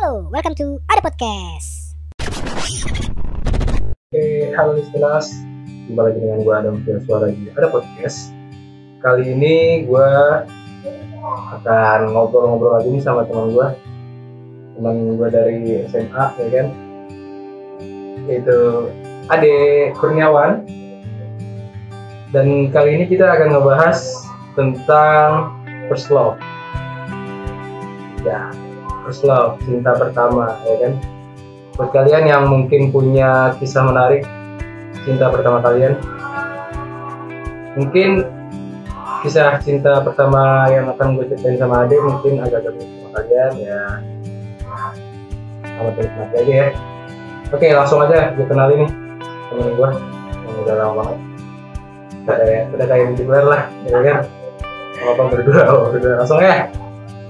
Halo, 0.00 0.32
welcome 0.32 0.56
to 0.56 0.80
Ada 0.88 1.04
Podcast. 1.04 1.92
Oke, 4.08 4.48
halo 4.56 4.80
listeners. 4.80 5.28
Jumpa 5.92 6.08
lagi 6.08 6.24
dengan 6.24 6.40
gue 6.40 6.54
Adam 6.56 6.80
Suara 7.04 7.28
di 7.28 7.52
Ada 7.52 7.68
Podcast. 7.68 8.32
Kali 9.04 9.28
ini 9.28 9.84
gue 9.84 10.08
akan 11.52 12.16
ngobrol-ngobrol 12.16 12.80
lagi 12.80 12.96
nih 12.96 13.04
sama 13.04 13.28
teman 13.28 13.52
gue. 13.52 13.68
Teman 14.80 15.20
gue 15.20 15.28
dari 15.28 15.84
SMA, 15.92 16.24
ya 16.32 16.48
kan? 16.48 16.66
Yaitu 18.24 18.88
Ade 19.28 19.92
Kurniawan. 20.00 20.64
Dan 22.32 22.72
kali 22.72 22.96
ini 22.96 23.04
kita 23.04 23.36
akan 23.36 23.52
ngebahas 23.52 24.00
tentang 24.56 25.60
first 25.92 26.08
love. 26.08 26.40
Ya, 28.24 28.48
first 29.10 29.26
love, 29.26 29.58
cinta 29.66 29.90
pertama, 29.98 30.54
ya 30.62 30.86
kan? 30.86 30.94
buat 31.80 31.96
kalian 31.96 32.28
yang 32.28 32.44
mungkin 32.44 32.92
punya 32.92 33.56
kisah 33.56 33.80
menarik 33.80 34.28
cinta 35.00 35.32
pertama 35.32 35.64
kalian 35.64 35.96
mungkin 37.72 38.28
kisah 39.24 39.56
cinta 39.64 40.04
pertama 40.04 40.68
yang 40.68 40.92
akan 40.92 41.16
gue 41.16 41.32
ceritain 41.32 41.56
sama 41.56 41.88
Ade 41.88 41.96
mungkin 42.04 42.36
agak 42.44 42.68
agak 42.68 42.84
sama 42.84 43.08
kalian 43.16 43.52
ya. 43.64 43.80
Selamat 45.64 45.94
menikmati 45.96 46.34
aja 46.36 46.52
ya. 46.52 46.66
Oke 47.48 47.66
langsung 47.72 48.04
aja 48.04 48.36
gue 48.36 48.44
kenalin 48.44 48.84
nih 48.84 48.90
temen 49.48 49.72
gue. 49.72 49.90
Yang 50.36 50.56
udah 50.60 50.74
lama 50.76 50.92
banget. 51.00 51.18
Udah 52.20 52.36
kayak 52.36 52.62
udah 52.76 52.86
kayak 52.92 53.04
youtuber 53.08 53.44
lah 53.48 53.62
ya 53.88 53.98
kan? 54.04 54.16
Apa 55.00 55.22
berdua 55.32 55.62
oh, 55.72 55.88
berdua. 55.96 56.20
Langsung 56.20 56.44
ya 56.44 56.68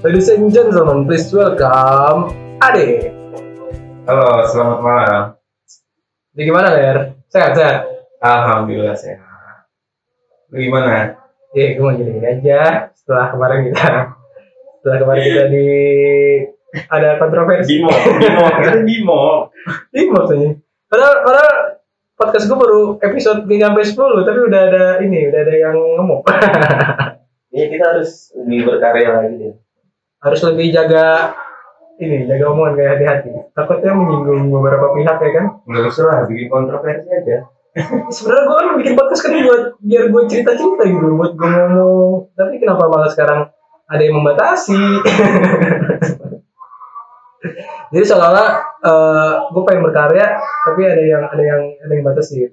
ladies 0.00 0.32
and 0.32 0.48
gentlemen 0.48 1.04
please 1.04 1.28
welcome 1.28 2.32
Ade 2.64 3.12
Halo, 4.08 4.42
selamat 4.48 4.80
malam. 4.80 5.22
Jadi 6.32 6.42
gimana 6.48 6.68
Ler? 6.72 7.20
Sehat 7.28 7.52
sehat. 7.52 7.84
Alhamdulillah 8.18 8.96
sehat. 8.96 9.22
Lu 10.50 10.56
gimana? 10.56 11.20
Ya, 11.52 11.76
gue 11.76 11.84
mau 11.84 11.94
gini 11.94 12.16
aja. 12.24 12.90
Setelah 12.96 13.36
kemarin 13.36 13.70
kita, 13.70 14.16
setelah 14.80 14.98
kemarin 15.04 15.22
kita 15.30 15.42
di 15.52 15.68
ada 16.90 17.20
kontroversi. 17.20 17.78
Bimo, 17.78 17.92
Bimo, 17.92 18.44
kita 18.56 18.80
Bimo. 18.82 19.22
Ini 19.94 20.10
maksudnya. 20.10 20.50
Padahal, 20.90 21.14
padahal 21.22 21.54
podcast 22.16 22.48
gue 22.48 22.58
baru 22.58 22.82
episode 23.04 23.46
gak 23.46 23.58
nyampe 23.62 23.84
10 23.84 24.26
tapi 24.26 24.40
udah 24.48 24.60
ada 24.64 24.84
ini, 25.04 25.28
udah 25.28 25.40
ada 25.44 25.54
yang 25.54 25.76
ngemuk. 25.76 26.24
Iya 27.50 27.66
kita 27.66 27.82
harus 27.82 28.30
lebih 28.38 28.62
berkarya 28.62 29.10
lagi 29.10 29.34
deh. 29.42 29.54
Harus 30.20 30.40
lebih 30.44 30.68
jaga 30.68 31.32
ini, 32.00 32.24
jaga 32.24 32.44
omongan 32.52 32.72
kayak 32.76 32.90
hati-hati. 32.96 33.30
Takutnya 33.52 33.92
menyinggung 33.92 34.48
beberapa 34.52 34.92
pihak 34.96 35.16
ya 35.20 35.30
kan. 35.36 35.46
Nggak 35.68 35.92
usah 35.92 36.04
lah, 36.08 36.18
bikin 36.28 36.48
kontroversi 36.48 37.08
aja. 37.08 37.44
Sebenarnya 38.14 38.44
gue 38.44 38.56
kan 38.56 38.68
bikin 38.80 38.94
podcast 38.98 39.22
kan 39.24 39.32
buat 39.40 39.62
biar 39.80 40.04
gue 40.08 40.22
cerita-cerita 40.28 40.82
gitu, 40.88 41.06
buat 41.16 41.32
gue 41.36 41.48
ngomong. 41.48 42.32
Tapi 42.36 42.60
kenapa 42.60 42.88
malah 42.88 43.08
sekarang 43.12 43.52
ada 43.88 44.02
yang 44.02 44.16
membatasi? 44.16 44.80
Jadi 47.90 48.04
seolah-olah 48.06 48.48
uh, 48.84 49.32
gue 49.50 49.62
pengen 49.64 49.82
berkarya, 49.88 50.40
tapi 50.64 50.80
ada 50.84 51.02
yang 51.02 51.24
ada 51.26 51.42
yang 51.42 51.62
ada 51.80 51.92
yang 51.92 52.04
batasin. 52.06 52.52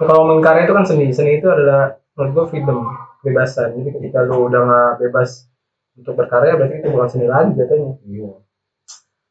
Nah, 0.00 0.08
kalau 0.08 0.24
ngomongin 0.24 0.44
karya 0.44 0.62
itu 0.68 0.74
kan 0.74 0.84
seni, 0.84 1.06
seni 1.12 1.40
itu 1.40 1.48
adalah 1.52 1.96
menurut 2.16 2.32
gue 2.32 2.44
freedom, 2.52 2.80
kebebasan. 3.20 3.76
Jadi 3.76 3.88
ketika 3.98 4.24
lu 4.24 4.48
udah 4.48 4.60
nggak 4.62 4.92
bebas 5.04 5.51
untuk 5.98 6.14
berkarya, 6.16 6.56
berarti 6.56 6.80
itu 6.80 6.88
bukan 6.88 7.08
seni 7.08 7.26
lagi 7.28 7.52
jatuhnya. 7.56 8.00
Iya. 8.06 8.30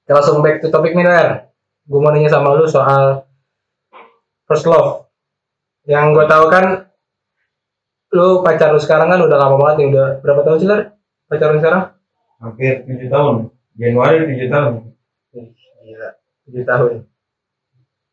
Kita 0.06 0.12
langsung 0.17 0.42
back 0.45 0.62
to 0.62 0.68
topic 0.70 0.94
nih, 0.94 1.06
Ler. 1.06 1.50
Gue 1.86 2.00
mau 2.00 2.14
nanya 2.14 2.30
sama 2.30 2.53
lu 2.53 2.70
soal 2.70 3.26
first 4.46 4.69
love. 4.69 5.09
Yang 5.90 6.06
gue 6.13 6.25
tahu 6.30 6.46
kan, 6.53 6.66
lu 8.13 8.46
pacar 8.46 8.69
lu 8.69 8.80
sekarang 8.81 9.09
kan 9.09 9.19
udah 9.24 9.38
lama 9.38 9.56
banget 9.58 9.75
nih, 9.81 9.88
udah 9.96 10.08
berapa 10.22 10.41
tahun 10.46 10.58
sih, 10.62 10.69
Ler? 10.69 10.81
Pacaran 11.31 11.58
sekarang? 11.63 11.84
Hampir 12.44 12.84
tujuh 12.86 13.09
tahun. 13.09 13.36
Januari 13.80 14.28
tujuh 14.28 14.50
tahun. 14.52 14.74
Gila, 15.81 16.09
7 16.46 16.62
tahun. 16.68 16.91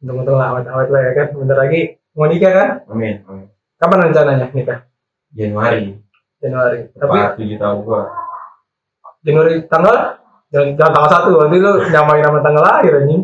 Untung-untung 0.00 0.38
lah, 0.38 0.56
awet-awet 0.56 0.88
lah 0.88 1.02
ya 1.02 1.12
kan. 1.18 1.26
Bentar 1.34 1.58
lagi 1.58 1.80
mau 2.14 2.30
nikah 2.30 2.52
kan? 2.54 2.68
Amin. 2.88 3.26
Amin. 3.26 3.48
Kapan 3.76 4.08
rencananya 4.08 4.46
nikah? 4.54 4.86
Januari. 5.34 5.98
Januari. 6.38 6.88
Tapi 6.94 7.18
Tepat 7.18 7.36
tujuh 7.36 7.58
tahun 7.58 7.78
gua. 7.82 8.02
Januari 9.22 9.66
tanggal? 9.66 10.18
Jangan, 10.48 10.80
tanggal 10.80 11.04
satu, 11.12 11.30
nanti 11.36 11.60
lu 11.60 11.72
nyamain 11.92 12.24
nama 12.24 12.40
tanggal 12.40 12.64
lahir 12.64 12.92
anjing. 13.04 13.22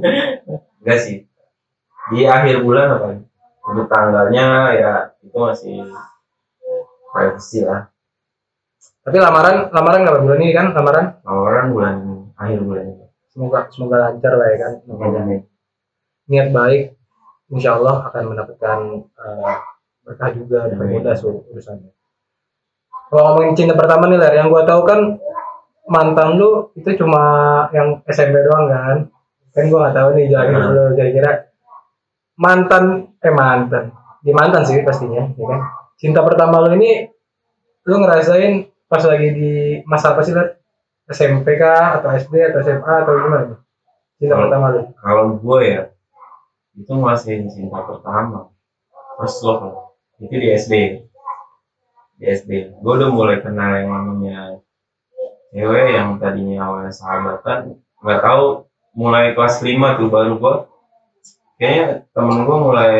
Enggak 0.85 0.99
sih. 1.01 1.25
Di 2.13 2.29
akhir 2.29 2.61
bulan 2.61 3.01
apa? 3.01 3.07
Untuk 3.65 3.89
tanggalnya 3.89 4.77
ya 4.77 4.93
itu 5.25 5.37
masih 5.41 5.89
privacy 7.09 7.65
lah. 7.65 7.89
Tapi 9.05 9.17
lamaran, 9.17 9.73
lamaran 9.73 10.05
nggak 10.05 10.21
bulan 10.21 10.41
ini 10.45 10.53
kan? 10.53 10.67
Lamaran? 10.77 11.07
Orang 11.25 11.73
bulan 11.73 11.95
akhir 12.37 12.61
bulan 12.61 12.85
ini. 12.93 13.05
Semoga 13.33 13.73
semoga 13.73 13.97
lancar 14.05 14.37
lah 14.37 14.49
ya 14.53 14.57
kan. 14.61 14.73
Amin. 15.01 15.41
Niat 16.29 16.49
baik, 16.53 16.93
insya 17.53 17.81
Allah 17.81 18.05
akan 18.13 18.23
mendapatkan 18.37 18.79
eh, 19.05 19.57
berkah 20.05 20.31
juga 20.37 20.69
dan 20.69 20.77
mudah 20.77 21.17
urusannya. 21.17 21.93
Kalau 23.09 23.23
ngomongin 23.33 23.57
cinta 23.57 23.77
pertama 23.77 24.09
nih 24.09 24.19
Ler, 24.21 24.35
yang 24.37 24.49
gua 24.53 24.69
tahu 24.69 24.85
kan 24.85 25.01
mantan 25.85 26.37
lu 26.37 26.73
itu 26.75 26.91
cuma 26.97 27.23
yang 27.71 28.01
SMP 28.07 28.41
doang 28.41 28.67
kan? 28.67 28.97
Kan 29.55 29.71
gua 29.71 29.87
nggak 29.87 29.95
tahu 29.95 30.09
nih 30.17 30.27
jalan 30.29 30.53
Hmm. 30.55 30.73
lu 30.73 30.85
kira-kira 30.95 31.31
mantan 32.35 32.85
eh 33.19 33.31
mantan, 33.31 33.95
di 34.21 34.33
mantan 34.35 34.63
sih 34.67 34.83
pastinya, 34.83 35.23
ya 35.31 35.45
kan? 35.47 35.61
Cinta 35.95 36.21
pertama 36.21 36.59
lu 36.61 36.75
ini 36.75 37.07
lu 37.85 37.95
ngerasain 38.01 38.53
pas 38.85 39.01
lagi 39.05 39.29
di 39.31 39.53
masa 39.85 40.13
apa 40.13 40.21
sih 40.21 40.33
Ler? 40.33 40.59
SMP 41.05 41.55
kah 41.55 42.01
atau 42.01 42.09
SD 42.11 42.33
atau 42.49 42.61
SMA 42.61 42.81
atau 43.05 43.13
gimana? 43.15 43.55
Cinta 44.17 44.35
Hmm. 44.35 44.43
pertama 44.49 44.67
lu? 44.73 44.81
kalau 44.97 45.25
gue 45.37 45.61
ya 45.63 45.83
itu 46.75 46.91
masih 46.91 47.45
cinta 47.47 47.79
pertama 47.83 48.51
first 49.15 49.45
love 49.45 49.63
lah. 49.63 49.77
itu 50.19 50.35
di 50.35 50.49
SD 50.51 50.75
di 52.15 52.25
SD 52.25 52.51
gue 52.75 52.93
udah 52.93 53.11
mulai 53.11 53.39
kenal 53.39 53.71
yang 53.75 53.93
namanya 53.93 54.59
cewek 55.55 55.87
yang 55.95 56.19
tadinya 56.19 56.67
awalnya 56.67 56.91
sahabatan 56.91 57.79
nggak 58.03 58.21
tahu 58.21 58.67
mulai 58.99 59.33
kelas 59.33 59.63
5 59.63 59.71
tuh 60.03 60.09
baru 60.11 60.33
gue 60.37 60.55
kayaknya 61.57 61.87
temen 62.11 62.43
gue 62.43 62.57
mulai 62.59 62.97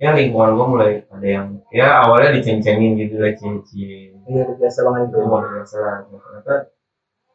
ya 0.00 0.16
lingkungan 0.16 0.56
gue 0.56 0.66
mulai 0.66 0.90
ada 1.06 1.28
yang 1.28 1.46
ya 1.68 2.00
awalnya 2.02 2.40
diceng-cengin 2.40 2.96
gitu 2.96 3.20
lah 3.20 3.36
cie-cie 3.36 4.10
Iya, 4.22 4.54
biasa 4.54 4.86
banget 4.86 5.10
itu. 5.10 5.18
mau 5.26 5.42
biasa 5.42 5.78
ternyata 6.06 6.54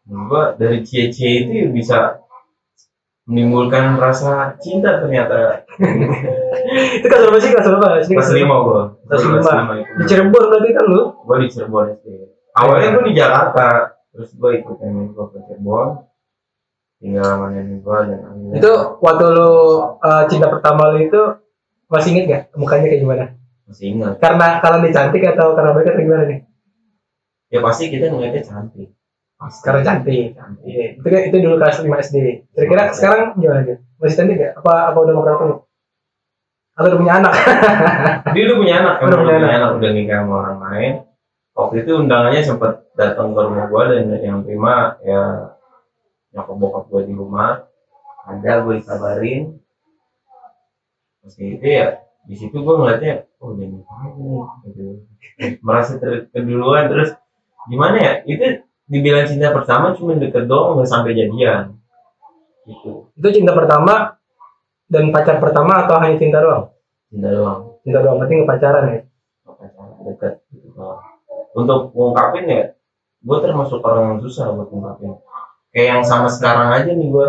menurut 0.08 0.28
gua 0.32 0.44
dari 0.56 0.80
cie-cie 0.88 1.44
itu 1.44 1.68
bisa 1.76 2.24
menimbulkan 3.28 4.00
rasa 4.00 4.56
cinta 4.64 5.04
ternyata. 5.04 5.68
Itu 6.96 7.06
kelas 7.12 7.24
berapa 7.28 7.40
sih 7.44 7.52
kelas 7.52 7.68
berapa? 7.76 7.88
Sih 8.08 8.16
kelas 8.16 8.32
lima 8.40 8.56
gua. 8.64 8.96
Kelas 9.04 9.20
Gua 9.20 9.52
lima. 9.52 9.74
di 9.84 10.04
Cirebon 10.08 10.44
berarti 10.48 10.70
kan 10.72 10.86
lu? 10.88 11.02
Gua 11.28 11.36
di 11.44 11.48
Cirebon 11.52 11.92
SD 11.92 12.08
awalnya 12.56 12.88
gua 12.96 13.04
di 13.04 13.14
Jakarta 13.20 13.68
terus 14.18 14.34
gua 14.34 14.58
ikut 14.58 14.82
MN 14.82 15.14
gua 15.14 15.30
ke 15.30 15.46
Cirebon. 15.46 16.02
Tinggal 16.98 17.54
nenek 17.54 17.86
gua 17.86 18.10
dan 18.10 18.26
akhirnya 18.26 18.58
itu 18.58 18.74
waktu 19.06 19.26
lu 19.30 19.54
uh, 20.02 20.26
cinta 20.26 20.50
pertama 20.50 20.90
lu 20.90 21.06
itu 21.06 21.22
masih 21.94 22.10
inget 22.18 22.26
gak 22.26 22.44
mukanya 22.58 22.90
kayak 22.90 23.02
gimana? 23.06 23.26
Masih 23.70 23.86
ingat. 23.94 24.18
Karena 24.18 24.58
karena 24.58 24.78
dia 24.82 24.94
cantik 24.98 25.22
atau 25.30 25.54
karena 25.54 25.78
mereka 25.78 25.94
atau 25.94 26.02
gimana 26.02 26.24
nih? 26.26 26.40
Ya 27.54 27.60
pasti 27.62 27.94
kita 27.94 28.10
ngeliatnya 28.10 28.42
cantik. 28.42 28.90
Pasti. 29.38 29.62
Karena 29.62 29.82
cantik. 29.86 30.34
Cantik. 30.34 30.66
Iya, 30.66 30.86
itu 30.98 31.08
kan 31.08 31.22
itu 31.30 31.38
dulu 31.38 31.56
kelas 31.62 31.78
5 31.86 32.06
SD 32.10 32.18
kira-kira 32.58 32.84
sekarang 32.98 33.38
gimana 33.38 33.62
dia 33.62 33.78
masih 34.02 34.18
cantik 34.18 34.36
gak 34.42 34.54
apa 34.58 34.74
apa 34.90 34.98
udah 34.98 35.14
ngobrol 35.14 35.38
ketemu 35.38 35.56
atau 36.78 36.88
udah 36.94 37.00
punya 37.02 37.14
anak? 37.18 37.34
Dia 38.38 38.44
udah 38.46 38.58
punya 38.62 38.76
anak 38.82 38.94
Udah 39.02 39.08
udah 39.10 39.18
punya 39.22 39.38
punya 39.42 39.58
anak 39.58 39.70
udah 39.78 39.90
nikah 39.94 40.18
sama 40.22 40.34
orang 40.42 40.60
lain 40.66 40.94
waktu 41.58 41.82
itu 41.82 41.92
undangannya 41.98 42.46
sempat 42.46 42.86
datang 42.94 43.34
ke 43.34 43.42
rumah 43.42 43.66
gua 43.66 43.90
dan 43.90 44.14
yang 44.22 44.46
terima 44.46 45.02
ya 45.02 45.22
nyokap 46.38 46.56
bokap 46.56 46.84
gua 46.94 47.02
di 47.02 47.14
rumah. 47.18 47.52
Ada 48.28 48.68
gue 48.68 48.84
dikabarin. 48.84 49.56
Terus 51.24 51.36
itu 51.40 51.66
ya 51.66 52.04
di 52.28 52.36
situ 52.36 52.60
gua 52.62 52.76
ngeliatnya 52.84 53.26
oh 53.42 53.56
udah 53.58 53.68
nikah 53.72 53.98
nih? 54.04 54.42
Gitu. 54.70 54.86
Merasa 55.66 55.98
ter- 55.98 56.30
keduluan. 56.30 56.92
Terus 56.92 57.16
gimana 57.72 57.98
ya 57.98 58.14
itu 58.28 58.68
dibilang 58.88 59.28
cinta 59.28 59.52
pertama 59.52 59.92
cuma 59.96 60.16
deket 60.16 60.48
doang 60.48 60.78
nggak 60.78 60.92
sampai 60.92 61.18
jadian. 61.18 61.76
Gitu. 62.68 63.12
Itu 63.16 63.28
cinta 63.32 63.56
pertama 63.56 64.20
dan 64.92 65.12
pacar 65.12 65.40
pertama 65.40 65.88
atau 65.88 66.00
hanya 66.00 66.20
cinta 66.20 66.40
doang? 66.44 66.72
Cinta 67.08 67.32
doang. 67.32 67.60
Cinta 67.84 68.00
doang 68.04 68.20
berarti 68.20 68.34
nggak 68.36 68.50
pacaran 68.52 68.84
ya? 68.92 69.00
Pacaran 69.48 69.88
deket. 70.04 70.34
Untuk 71.58 71.90
ngungkapin 71.92 72.46
ya 72.46 72.64
gue 73.18 73.38
termasuk 73.42 73.82
orang 73.82 74.14
yang 74.14 74.20
susah 74.22 74.54
buat 74.54 74.70
ngungkapin. 74.70 75.18
Kayak 75.68 75.88
yang 75.92 76.04
sama 76.04 76.30
sekarang 76.30 76.70
aja 76.72 76.92
nih 76.94 77.10
gue 77.10 77.28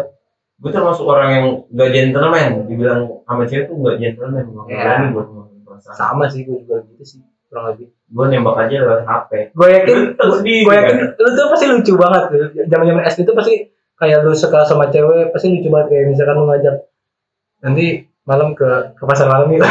gue 0.59 0.71
termasuk 0.71 1.05
orang 1.05 1.29
yang 1.33 1.47
gak 1.71 1.91
gentleman. 1.91 2.67
Dibilang 2.67 3.01
sama 3.25 3.43
cewek 3.43 3.67
tuh 3.67 3.77
gak 3.81 3.97
gentleman. 3.97 4.45
Gue 4.47 4.63
Iya. 4.69 4.79
berani 4.79 5.07
buat 5.11 5.27
ngomongin 5.27 5.61
perasaan. 5.65 5.97
Sama 5.97 6.25
sih 6.27 6.45
gue 6.45 6.61
juga 6.61 6.85
gitu 6.85 7.03
sih 7.03 7.19
kurang 7.49 7.73
lebih. 7.73 7.89
Gue 8.07 8.25
nembak 8.27 8.57
aja 8.59 8.77
lewat 8.79 9.03
HP 9.03 9.31
gue 9.51 9.69
yakin 9.71 9.97
gue 10.15 10.75
yakin 10.75 10.97
kan? 11.01 11.09
lu 11.17 11.29
tuh 11.33 11.47
pasti 11.49 11.67
lucu 11.67 11.93
banget 11.97 12.23
tuh. 12.29 12.39
Zaman 12.69 12.85
zaman 12.85 13.03
SD 13.07 13.21
tuh 13.25 13.35
pasti 13.35 13.55
kayak 13.97 14.19
lu 14.23 14.33
suka 14.33 14.61
sama 14.63 14.85
cewek 14.89 15.33
pasti 15.33 15.47
lucu 15.49 15.69
banget. 15.69 15.87
Kayak 15.89 16.05
misalkan 16.13 16.37
lu 16.37 16.47
ngajak 16.47 16.77
nanti 17.59 17.87
malam 18.23 18.53
ke 18.53 18.69
ke 18.93 19.03
pasar 19.03 19.27
malam 19.27 19.49
yuk. 19.51 19.65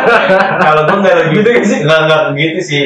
Kalau 0.64 0.82
gue 0.84 0.98
nggak 0.98 1.16
lebih 1.24 1.34
Gitu 1.40 1.48
gak 1.50 1.64
sih? 1.64 1.78
nggak 1.82 2.00
nggak 2.04 2.22
gitu 2.36 2.60
sih 2.60 2.84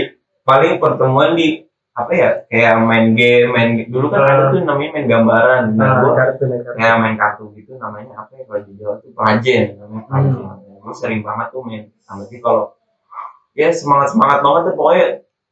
paling 0.48 0.80
pertemuan 0.80 1.36
di 1.36 1.68
apa 1.92 2.12
ya 2.14 2.30
kayak 2.46 2.78
main 2.80 3.12
game 3.12 3.50
main 3.50 3.70
dulu 3.90 4.06
kan 4.08 4.22
Ah. 4.22 4.30
ada 4.30 4.44
tuh 4.54 4.62
namanya 4.62 4.90
main 4.96 5.06
gambaran. 5.10 5.62
Nah, 5.74 5.82
nah 5.82 5.92
gue 6.00 6.12
kartu 6.14 6.42
main 6.46 6.62
kartu. 6.62 6.78
kayak 6.78 6.96
main 6.96 7.16
kartu 7.18 7.44
gitu 7.52 7.70
namanya 7.76 8.12
apa 8.16 8.30
ya 8.32 8.42
kalau 8.46 8.60
di 8.62 8.72
Jawa 8.78 8.94
tuh 9.02 9.10
prajen 9.12 9.62
namanya 9.76 10.02
prajen 10.06 10.34
Hmm. 10.38 10.80
gue 10.80 10.94
sering 10.94 11.20
banget 11.20 11.46
tuh 11.50 11.60
main. 11.66 11.82
Sama 12.00 12.22
sih 12.24 12.38
kalau 12.38 12.78
ya 13.52 13.68
semangat 13.74 14.14
semangat 14.14 14.38
banget 14.40 14.62
tuh 14.70 14.74
pokoknya 14.78 15.06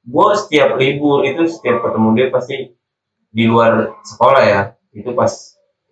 gue 0.06 0.28
setiap 0.38 0.68
libur 0.78 1.18
itu 1.26 1.42
setiap 1.44 1.82
ketemu 1.82 2.08
dia 2.14 2.26
pasti 2.30 2.56
di 3.28 3.44
luar 3.44 3.72
sekolah 4.06 4.42
ya. 4.46 4.60
Itu 4.94 5.12
pas 5.12 5.28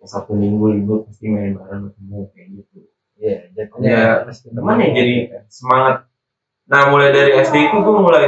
satu 0.01 0.31
minggu 0.33 0.65
libur 0.71 1.03
pasti 1.03 1.27
main 1.27 1.51
bareng 1.51 1.91
ketemu 1.91 2.17
kayak 2.31 2.47
gitu. 2.55 2.77
Iya 3.15 3.35
Ya, 3.83 4.03
pasti 4.23 4.47
gimana 4.49 4.87
ya 4.87 4.91
jadi 4.95 5.15
semangat. 5.51 6.07
Nah 6.65 6.89
mulai 6.89 7.11
dari 7.11 7.35
SD 7.35 7.55
itu 7.59 7.77
gue 7.77 7.95
mulai 7.99 8.25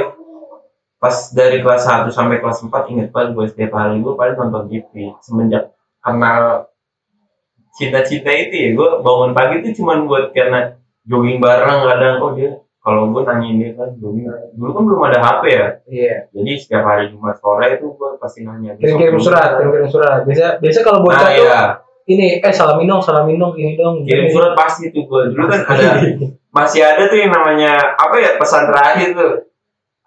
pas 0.98 1.14
dari 1.34 1.62
kelas 1.62 1.86
1 1.86 2.10
sampai 2.10 2.42
kelas 2.42 2.66
4 2.66 2.92
inget 2.94 3.08
banget 3.14 3.38
gue 3.38 3.46
setiap 3.54 3.72
hari 3.78 4.02
gue 4.02 4.14
paling 4.18 4.34
nonton 4.34 4.66
TV 4.66 5.14
semenjak 5.22 5.70
kenal 6.02 6.70
cinta-cinta 7.78 8.34
itu 8.34 8.56
ya 8.58 8.70
gue 8.74 8.90
bangun 9.06 9.32
pagi 9.38 9.62
itu 9.62 9.82
cuman 9.82 10.10
buat 10.10 10.34
karena 10.34 10.74
jogging 11.06 11.38
bareng 11.38 11.80
kadang. 11.86 12.16
Oh 12.20 12.32
dia 12.34 12.58
kalau 12.82 13.12
gue 13.12 13.22
nanyain 13.22 13.62
dia 13.62 13.72
kan 13.78 13.94
jogging 14.02 14.26
dulu 14.58 14.70
kan 14.74 14.84
belum 14.90 15.02
ada 15.06 15.20
HP 15.22 15.44
ya. 15.54 15.68
Iya. 15.86 16.16
Jadi 16.34 16.52
setiap 16.58 16.84
hari 16.90 17.14
Jumat 17.14 17.38
sore 17.38 17.78
itu 17.78 17.88
gue 17.94 18.10
pasti 18.18 18.42
nanya 18.42 18.74
kirim 18.82 18.98
kirim 18.98 19.20
surat 19.22 19.62
kirim 19.62 19.72
kirim 19.72 19.90
surat. 19.90 20.20
Biasa 20.26 20.58
biasa 20.58 20.80
kalau 20.82 21.00
bocah 21.06 21.22
nah 21.22 21.32
tuh 21.32 21.46
ya 21.46 21.62
ini 22.08 22.40
eh 22.40 22.54
salamin 22.56 22.88
dong 22.88 23.04
salamin 23.04 23.38
dong 23.38 23.54
ini 23.54 23.78
dong. 23.78 24.02
Kirim 24.02 24.34
surat 24.34 24.58
pasti 24.58 24.90
tuh 24.90 25.06
gue 25.06 25.22
dulu 25.38 25.46
kan 25.46 25.62
ada 25.78 26.02
masih 26.50 26.82
ada 26.82 27.06
tuh 27.06 27.18
yang 27.22 27.30
namanya 27.30 27.94
apa 27.94 28.18
ya 28.18 28.32
pesan 28.42 28.74
terakhir 28.74 29.14
tuh 29.14 29.34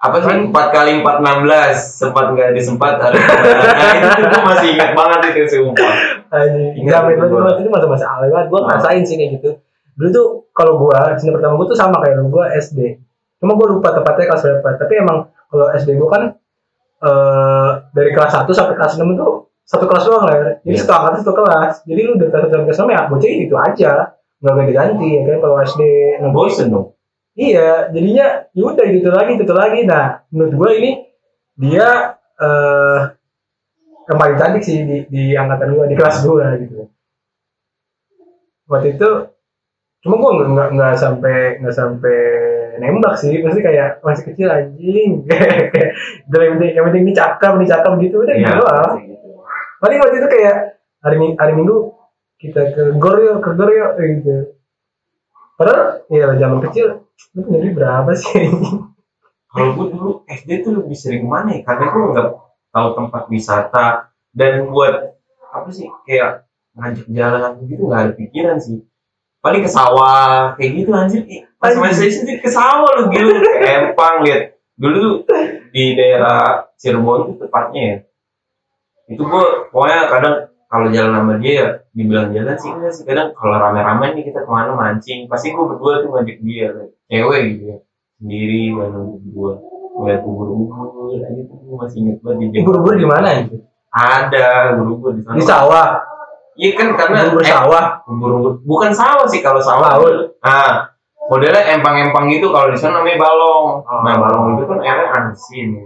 apa 0.01 0.17
sih 0.25 0.33
empat 0.49 0.67
kali 0.73 1.05
empat 1.05 1.21
enam 1.21 1.45
belas 1.45 1.77
sempat 2.01 2.33
nggak 2.33 2.57
disempat 2.57 2.97
hari 2.97 3.21
nah 3.21 3.93
itu 3.93 4.07
tuh 4.17 4.29
gue 4.33 4.43
masih 4.49 4.69
ingat 4.73 4.91
banget 4.97 5.21
itu 5.37 5.61
sumpah 5.61 5.95
Ingat 6.73 7.03
itu 7.11 7.25
itu 7.27 7.69
masa-masa 7.69 8.07
awal 8.07 8.31
banget. 8.31 8.47
Gue 8.49 8.61
Ah. 8.63 8.67
ngerasain 8.71 9.03
sih 9.03 9.19
kayak 9.19 9.31
gitu. 9.43 9.51
Dulu 9.99 10.09
tuh 10.15 10.27
kalau 10.55 10.79
gua 10.79 11.13
cinta 11.19 11.35
pertama 11.35 11.59
gua 11.59 11.67
tuh 11.67 11.75
sama 11.75 11.99
kayak 12.01 12.23
lu, 12.23 12.31
gua 12.31 12.49
SD. 12.55 13.03
Cuma 13.43 13.59
gua 13.59 13.67
lupa 13.75 13.91
tepatnya 13.91 14.31
kelas 14.31 14.43
berapa. 14.47 14.69
Tapi 14.79 14.95
emang 14.95 15.19
kalau 15.51 15.67
SD 15.75 15.99
gua 15.99 16.09
kan 16.15 16.23
eh 17.03 17.71
dari 17.91 18.11
kelas 18.15 18.31
1 18.47 18.47
sampai 18.55 18.79
kelas 18.79 18.95
6 18.95 19.11
itu 19.11 19.27
satu 19.67 19.85
kelas 19.91 20.05
doang 20.07 20.25
lah. 20.31 20.35
Jadi 20.63 20.71
Iya. 20.71 20.81
satu 20.87 20.93
angkatan 20.95 21.19
satu 21.27 21.33
kelas. 21.35 21.73
Jadi 21.83 22.01
lu 22.07 22.13
dari 22.15 22.31
kelas 22.31 22.43
1 22.47 22.53
sampai 22.55 22.67
kelas 22.71 22.79
6 22.79 22.89
ya 22.95 23.01
bocah 23.11 23.29
itu 23.29 23.55
aja. 23.59 23.93
Nggak 24.41 24.55
ganti-ganti 24.55 25.09
ya 25.19 25.23
kan 25.27 25.39
kalau 25.43 25.57
SD. 25.61 25.83
Nah, 26.23 26.31
bosen 26.31 26.67
dong 26.71 26.87
Iya, 27.39 27.95
jadinya 27.95 28.27
ya 28.51 28.63
udah 28.67 28.87
gitu 28.91 29.09
lagi, 29.11 29.33
gitu 29.39 29.55
lagi. 29.55 29.81
Nah, 29.87 30.27
menurut 30.35 30.55
gue 30.55 30.71
ini 30.83 30.91
dia 31.57 32.19
eh 32.41 33.01
paling 34.11 34.37
cantik 34.41 34.63
sih 34.67 34.83
di, 34.83 34.97
di 35.07 35.23
angkatan 35.39 35.71
gue, 35.77 35.87
di 35.93 35.97
kelas 35.97 36.27
gue 36.27 36.47
gitu. 36.67 36.91
Waktu 38.67 38.99
itu 38.99 39.09
cuma 40.01 40.15
gue 40.17 40.31
nggak 40.33 40.49
nggak 40.57 40.69
nggak 40.75 40.95
sampai 40.99 41.37
nggak 41.63 41.77
sampai 41.77 42.19
nembak 42.81 43.15
sih, 43.21 43.39
pasti 43.45 43.61
kayak 43.63 44.01
masih 44.03 44.25
kecil 44.33 44.49
anjing. 44.51 45.23
Yang 46.31 46.51
penting 46.57 46.71
yang 46.75 46.85
penting 46.89 47.03
ini 47.07 47.13
cakep, 47.15 47.53
ini 47.61 47.67
cakep 47.69 47.93
gitu 48.03 48.17
udah 48.25 48.35
Iya, 48.35 48.43
gitu 48.49 48.59
doang. 48.65 48.75
pasti 48.83 49.01
gitu. 49.07 49.29
Paling 49.81 49.99
waktu 50.03 50.17
itu 50.19 50.29
kayak 50.29 50.57
hari 51.05 51.17
hari 51.39 51.53
minggu 51.55 51.77
kita 52.41 52.63
ke 52.73 52.83
gor 52.97 53.17
yuk, 53.21 53.39
ke 53.45 53.51
gor 53.55 53.71
yuk 53.71 53.91
gitu. 54.01 54.35
Padahal 55.61 56.03
ya 56.09 56.27
zaman 56.41 56.59
kecil 56.65 57.00
lu 57.37 57.71
berapa 57.77 58.11
sih? 58.17 58.51
kalau 59.51 59.71
gue 59.75 59.87
dulu 59.91 60.11
SD 60.31 60.63
tuh 60.63 60.79
lebih 60.79 60.95
sering 60.95 61.27
mana 61.27 61.59
ya? 61.59 61.67
Karena 61.67 61.91
gue 61.91 62.03
nggak 62.15 62.29
tahu 62.71 62.89
tempat 62.95 63.23
wisata. 63.27 63.87
Dan 64.31 64.71
buat 64.71 65.19
apa 65.51 65.69
sih? 65.75 65.91
Kayak 66.07 66.47
ngajak 66.79 67.07
jalan 67.11 67.53
gitu 67.67 67.83
nggak 67.91 68.01
ada 68.07 68.13
pikiran 68.15 68.57
sih. 68.63 68.87
Paling 69.43 69.63
ke 69.67 69.71
sawah 69.73 70.55
kayak 70.55 70.71
gitu 70.79 70.91
anjir. 70.95 71.23
Pas 71.59 71.75
masih 71.75 72.13
SD 72.13 72.39
ke 72.39 72.49
sawah 72.49 73.03
lu 73.03 73.11
gitu 73.11 73.43
ke 73.43 73.69
empang 73.69 74.23
lihat. 74.23 74.55
Dulu 74.79 74.97
tuh 74.97 75.15
di 75.75 75.99
daerah 75.99 76.71
Cirebon 76.79 77.35
tuh 77.35 77.37
tepatnya 77.43 77.83
ya. 77.83 77.97
Itu 79.11 79.27
gue 79.27 79.45
pokoknya 79.75 80.01
kadang 80.07 80.37
kalau 80.71 80.87
jalan 80.95 81.13
sama 81.19 81.35
dia 81.43 81.53
ya 81.59 81.69
dibilang 81.91 82.31
jalan 82.31 82.55
sih 82.55 82.71
enggak 82.71 82.93
sih. 82.95 83.03
Kadang 83.03 83.35
kalau 83.35 83.59
rame-rame 83.59 84.15
nih 84.15 84.31
kita 84.31 84.47
ke 84.47 84.51
mana 84.51 84.79
mancing. 84.79 85.27
Pasti 85.27 85.51
gue 85.51 85.65
berdua 85.67 86.07
tuh 86.07 86.15
ngajak 86.15 86.39
dia 86.47 86.71
cewek 87.11 87.41
gitu 87.51 87.65
ya 87.67 87.77
sendiri 88.17 88.63
bareng 88.73 89.07
berdua 89.19 89.53
ngeliat 89.91 90.23
ubur-ubur 90.23 90.71
aja 91.13 91.43
tuh 91.45 91.57
gue 91.59 91.77
masih 91.77 91.99
inget 92.01 92.17
banget 92.21 92.39
di 92.39 92.45
Jakarta. 92.47 92.63
Ubur-ubur 92.63 92.95
di 92.95 93.07
mana 93.07 93.29
itu? 93.37 93.57
ada 93.91 94.47
ubur-ubur 94.79 95.11
di 95.13 95.21
sana 95.21 95.35
Di 95.35 95.43
sawah. 95.43 95.89
iya 96.55 96.71
kan 96.73 96.89
karena 96.95 97.19
Ubur 97.27 97.43
eh, 97.43 97.51
sawah. 97.51 97.85
ubur-ubur 98.07 98.53
bukan 98.63 98.91
sawah 98.95 99.27
sih 99.27 99.43
kalau 99.43 99.59
sawah 99.59 99.99
Laut. 99.99 100.39
ah 100.41 100.87
modelnya 101.27 101.75
empang-empang 101.75 102.27
gitu 102.29 102.51
kalau 102.51 102.71
di 102.71 102.79
sana 102.79 103.03
namanya 103.03 103.19
balong 103.21 103.67
Oh. 103.83 104.01
nah 104.03 104.15
balong 104.17 104.55
itu 104.55 104.65
kan 104.65 104.79
airnya 104.79 105.09
asin 105.29 105.67
ya 105.75 105.83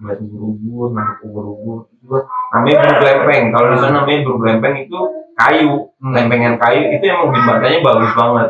ngeliat 0.00 0.18
ubur-ubur 0.20 0.86
nangkep 0.90 1.18
ubur-ubur 1.24 1.76
itu 1.92 2.16
namanya 2.50 2.76
burung 2.82 3.02
lempeng 3.04 3.42
kalau 3.50 3.66
di 3.68 3.78
sana 3.78 3.92
namanya 4.00 4.18
burung 4.24 4.42
lempeng 4.42 4.74
itu 4.80 4.98
kayu 5.36 5.72
lempengan 6.02 6.54
kayu 6.56 6.82
itu 6.90 7.04
emang 7.04 7.30
jembatannya 7.30 7.78
bagus 7.80 8.12
banget 8.12 8.48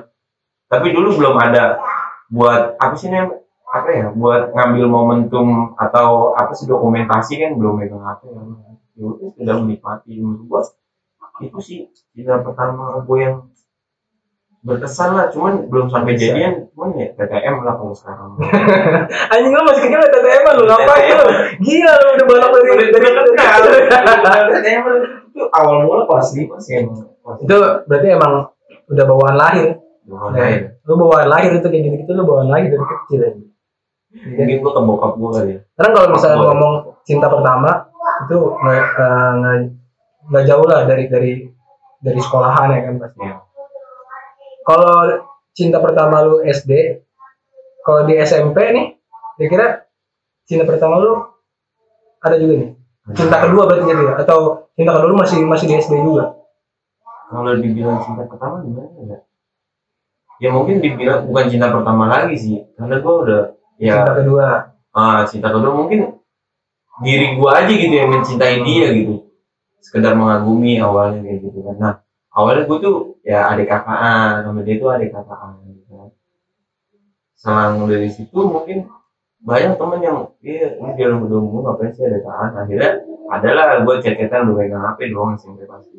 tapi 0.70 0.94
dulu 0.94 1.18
belum 1.18 1.34
ada 1.34 1.82
buat 2.30 2.78
apa 2.78 2.94
sih 2.94 3.10
namanya 3.10 3.42
apa 3.70 3.88
ya 3.90 4.06
buat 4.10 4.50
ngambil 4.50 4.84
momentum 4.86 5.74
atau 5.74 6.30
apa 6.32 6.54
sih 6.54 6.66
dokumentasi 6.66 7.38
kan 7.38 7.54
belum 7.54 7.74
megang 7.76 8.02
apa 8.02 8.22
ya 8.26 8.40
ya 8.94 9.04
udah 9.04 9.28
sudah 9.34 9.54
menikmati 9.58 10.18
menurut 10.18 10.46
gua 10.46 10.60
itu 11.40 11.58
sih 11.58 11.78
cinta 12.12 12.38
pertama 12.38 13.00
gue 13.00 13.18
yang 13.18 13.36
berkesan 14.60 15.16
lah 15.16 15.32
cuman 15.32 15.72
belum 15.72 15.88
sampai 15.88 16.12
Bisa. 16.12 16.36
jadian 16.36 16.68
cuman 16.70 16.92
ya 16.92 17.08
TTM 17.16 17.64
lah 17.64 17.74
kalau 17.74 17.96
sekarang 17.96 18.36
Anjing 19.32 19.54
lu 19.56 19.62
masih 19.64 19.82
kecil 19.88 20.04
TTM 20.04 20.44
lu 20.52 20.64
ngapain 20.68 21.14
lu? 21.16 21.26
Gila 21.64 21.92
lu 21.96 22.06
udah 22.12 22.26
balap 22.28 22.50
dari 22.52 22.68
Udah- 22.68 22.92
dari. 22.92 24.50
TTM 24.52 24.82
itu 25.32 25.42
awal 25.48 25.88
mula 25.88 26.04
kelas 26.04 26.28
lima 26.36 26.56
sih 26.60 26.84
emang 26.84 27.08
Itu 27.40 27.56
berarti 27.88 28.08
emang 28.12 28.52
udah 28.86 29.04
bawaan 29.08 29.36
lahir. 29.38 29.80
Lima. 30.10 30.34
Nah, 30.34 30.50
lu 30.82 30.94
bawaan 30.98 31.28
lahir 31.30 31.50
itu 31.54 31.66
kayak 31.70 31.82
gitu-gitu 31.86 32.10
lu 32.18 32.24
bawaan 32.26 32.50
lahir 32.50 32.74
dari 32.74 32.84
kecil 32.84 33.20
aja. 33.22 33.44
mungkin 34.10 34.58
gue 34.58 34.72
ke 34.74 34.82
bokap 34.82 35.12
gue 35.22 35.30
kali 35.38 35.50
ya 35.54 35.60
Sekarang 35.70 35.92
kalau 35.94 36.08
misalnya 36.10 36.38
ngomong 36.42 36.74
cinta 37.06 37.30
pertama 37.30 37.70
itu 38.26 38.36
nggak 38.58 38.74
eh, 38.74 39.32
nggak 39.38 39.56
nggak 40.34 40.44
jauh 40.50 40.66
lah 40.66 40.80
dari 40.82 41.04
dari 41.06 41.32
dari 42.02 42.18
sekolahan 42.18 42.74
ya 42.74 42.80
kan 42.90 42.94
pasti. 42.98 43.18
Iya. 43.22 43.36
Kalau 44.66 44.94
cinta 45.54 45.78
pertama 45.78 46.26
lu 46.26 46.42
SD, 46.42 46.72
kalau 47.86 48.02
di 48.02 48.18
SMP 48.18 48.56
nih, 48.74 48.86
kira-kira 49.38 49.86
cinta 50.42 50.66
pertama 50.66 50.98
lu 50.98 51.22
ada 52.18 52.34
juga 52.34 52.66
nih. 52.66 52.70
Cinta 53.14 53.36
kedua 53.46 53.62
berarti 53.70 53.84
jadi 53.94 54.02
ya? 54.10 54.14
atau 54.26 54.70
cinta 54.74 54.90
kedua 54.98 55.08
lu 55.10 55.18
masih 55.22 55.38
masih 55.46 55.66
di 55.70 55.74
SD 55.78 56.02
juga? 56.02 56.40
kalau 57.30 57.54
dibilang 57.62 58.02
cinta 58.02 58.26
pertama 58.26 58.58
gimana 58.66 58.90
ya 59.06 59.18
ya 60.40 60.48
mungkin 60.50 60.80
dibilang 60.80 61.28
bukan 61.28 61.44
cinta 61.52 61.68
pertama 61.68 62.08
lagi 62.08 62.34
sih. 62.34 62.56
Karena 62.74 62.96
gue 62.98 63.14
udah 63.14 63.42
ya 63.76 63.94
Cinta 64.02 64.12
kedua. 64.24 64.46
ah 64.90 65.22
cinta 65.28 65.48
kedua 65.54 65.72
mungkin 65.76 66.18
diri 67.00 67.38
gua 67.38 67.64
aja 67.64 67.72
gitu 67.72 67.94
yang 67.94 68.10
mencintai 68.10 68.64
dia 68.64 68.90
gitu. 68.96 69.30
Sekedar 69.80 70.16
mengagumi 70.16 70.80
awalnya 70.80 71.22
kayak 71.24 71.38
gitu 71.44 71.58
kan. 71.64 71.76
Nah 71.78 71.94
awalnya 72.32 72.64
gue 72.66 72.78
tuh 72.80 72.96
ya 73.22 73.52
adik 73.52 73.68
kakak 73.68 74.44
sama 74.44 74.60
dia 74.64 74.74
tuh 74.80 74.88
adik 74.90 75.12
kakak 75.12 75.38
gitu 75.68 75.92
kan. 75.94 76.08
Selang 77.36 77.84
dari 77.88 78.08
situ 78.08 78.40
mungkin 78.40 78.88
banyak 79.40 79.80
temen 79.80 80.00
yang 80.04 80.18
iya 80.44 80.76
ini 80.76 80.92
dia 81.00 81.16
berdua 81.16 81.40
mulu 81.40 81.64
ngapain 81.64 81.96
sih 81.96 82.04
ada 82.04 82.20
kakak 82.20 82.60
akhirnya 82.60 82.90
adalah 83.32 83.80
gue 83.80 83.94
chat-chatan 84.04 84.52
udah 84.52 84.56
pegang 84.60 84.84
HP 84.84 84.98
doang 85.16 85.32
SMP 85.40 85.64
pasti 85.64 85.96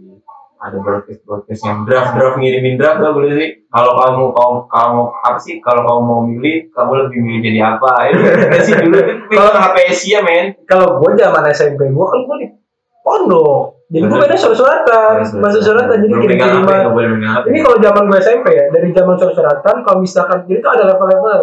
ada 0.61 0.77
broadcast 0.77 1.25
broadcast 1.25 1.65
yang 1.65 1.89
draft 1.89 2.13
draft 2.13 2.37
ngirimin 2.37 2.77
draft 2.77 3.01
lah 3.01 3.11
boleh 3.17 3.33
sih? 3.33 3.49
Kalau 3.73 3.97
kamu 3.97 4.23
kamu 4.29 4.57
kamu 4.69 5.01
apa 5.25 5.39
sih? 5.41 5.57
Kalau 5.57 5.81
kamu 5.81 6.01
mau 6.05 6.21
milih 6.21 6.69
kamu 6.69 6.91
lebih 7.05 7.17
milih 7.17 7.39
jadi 7.41 7.59
apa? 7.65 7.91
Itu 8.13 8.21
kan 8.45 8.61
sih 8.61 8.75
dulu 8.77 8.97
kan 9.01 9.17
Kalau- 9.33 9.57
HP 9.57 9.75
Asia 9.89 10.19
men. 10.21 10.45
Kalau 10.69 11.01
gua 11.01 11.17
zaman 11.17 11.49
SMP 11.49 11.89
gua 11.89 12.05
kan 12.13 12.19
gua 12.29 12.35
di 12.37 12.47
pondok. 13.01 13.81
Jadi 13.91 14.07
gue 14.07 14.19
beda 14.23 14.37
surat-suratan 14.39 15.19
masuk 15.43 15.61
suratan 15.67 15.99
jadi 15.99 16.15
pegang 16.23 16.63
HP. 16.63 17.51
ini 17.51 17.59
kalau 17.59 17.75
zaman 17.83 18.07
gue 18.07 18.19
SMP 18.23 18.55
ya 18.55 18.71
dari 18.71 18.87
zaman 18.95 19.19
surat-suratan 19.19 19.75
kalau 19.83 19.99
misalkan 19.99 20.47
jadi 20.47 20.63
itu 20.63 20.69
ada 20.71 20.83
level-level. 20.95 21.41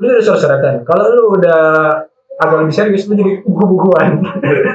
Lu 0.00 0.04
udah 0.08 0.24
surat-suratan. 0.24 0.88
Kalau 0.88 1.04
lu 1.12 1.36
udah 1.36 1.60
agak 2.40 2.64
lebih 2.64 2.72
serius 2.72 3.04
lu 3.04 3.12
jadi 3.12 3.44
buku-bukuan. 3.44 4.24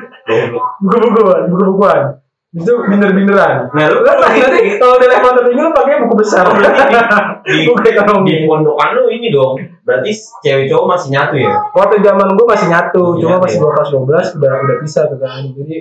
Buku-bukuan 0.85 1.41
buku-bukuan 1.49 2.24
itu 2.55 2.71
binder-binderan 2.87 3.67
Nah, 3.75 3.85
lu 3.91 3.99
Lu 3.99 4.07
nanti 4.07 4.63
kalau 4.79 4.95
udah 4.95 5.09
level 5.11 5.31
tertinggi 5.35 5.59
lu 5.59 5.71
pakai 5.75 5.95
buku 6.07 6.15
besar 6.23 6.45
di, 7.43 7.67
di 8.31 8.33
pondokan 8.47 8.89
lu 8.95 9.11
ini 9.11 9.27
dong. 9.27 9.59
Berarti 9.83 10.11
cewek 10.39 10.71
cowok 10.71 10.85
masih 10.95 11.09
nyatu 11.11 11.35
ya? 11.35 11.51
waktu 11.75 11.99
zaman 11.99 12.33
gue 12.33 12.47
masih 12.47 12.67
nyatu 12.71 13.03
Masih 13.03 13.19
cuma 13.21 13.35
nyatu 13.35 13.43
masih 13.43 13.57
ya? 13.57 13.61
dua 13.61 13.71
kelas 13.75 13.89
dua 13.91 14.03
belas 14.07 14.25
udah 14.39 14.53
udah 14.63 14.77
bisa 14.81 14.99
tuh 15.11 15.19
kan 15.19 15.43
jadi 15.51 15.75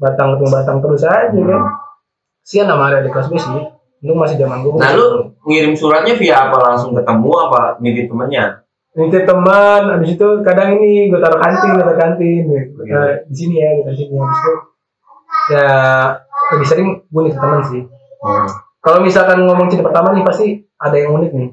batang 0.00 0.28
ketemu 0.38 0.48
batang 0.54 0.78
terus 0.80 1.02
aja 1.04 1.40
kan 1.44 1.62
sian 2.40 2.66
sama 2.70 2.84
ada 2.88 3.04
di 3.04 3.10
kelas 3.12 3.26
gue 3.28 3.36
sih 3.36 3.52
itu 4.00 4.12
masih 4.16 4.36
zaman 4.40 4.64
gue 4.64 4.72
Nah, 4.80 4.90
lu 4.96 5.06
ngirim 5.44 5.76
suratnya 5.76 6.16
via 6.16 6.48
apa? 6.48 6.56
Langsung 6.72 6.96
ketemu 6.96 7.30
apa 7.36 7.60
nitip 7.84 8.06
temennya? 8.08 8.64
nitip 8.90 9.22
teman 9.22 9.82
abis 9.98 10.18
itu 10.18 10.28
kadang 10.42 10.74
ini 10.80 11.06
gue 11.12 11.20
taruh 11.22 11.38
kantin 11.38 11.78
gue 11.78 11.84
taruh 11.84 11.98
kantin. 12.00 12.42
Nah, 12.90 13.22
di 13.28 13.34
sini 13.36 13.54
ya 13.62 13.70
di 13.76 13.94
sini 13.94 14.14
abis 14.18 14.38
itu 14.40 14.52
ya 15.50 15.68
lebih 16.54 16.66
sering 16.66 16.88
gue 17.04 17.20
nitip 17.26 17.40
teman 17.40 17.62
sih 17.66 17.82
Hmm. 18.20 18.44
kalau 18.84 19.00
misalkan 19.00 19.48
ngomong 19.48 19.72
cinta 19.72 19.80
pertama 19.80 20.12
nih 20.12 20.20
pasti 20.20 20.46
ada 20.76 20.92
yang 20.92 21.16
unik 21.16 21.32
nih 21.32 21.50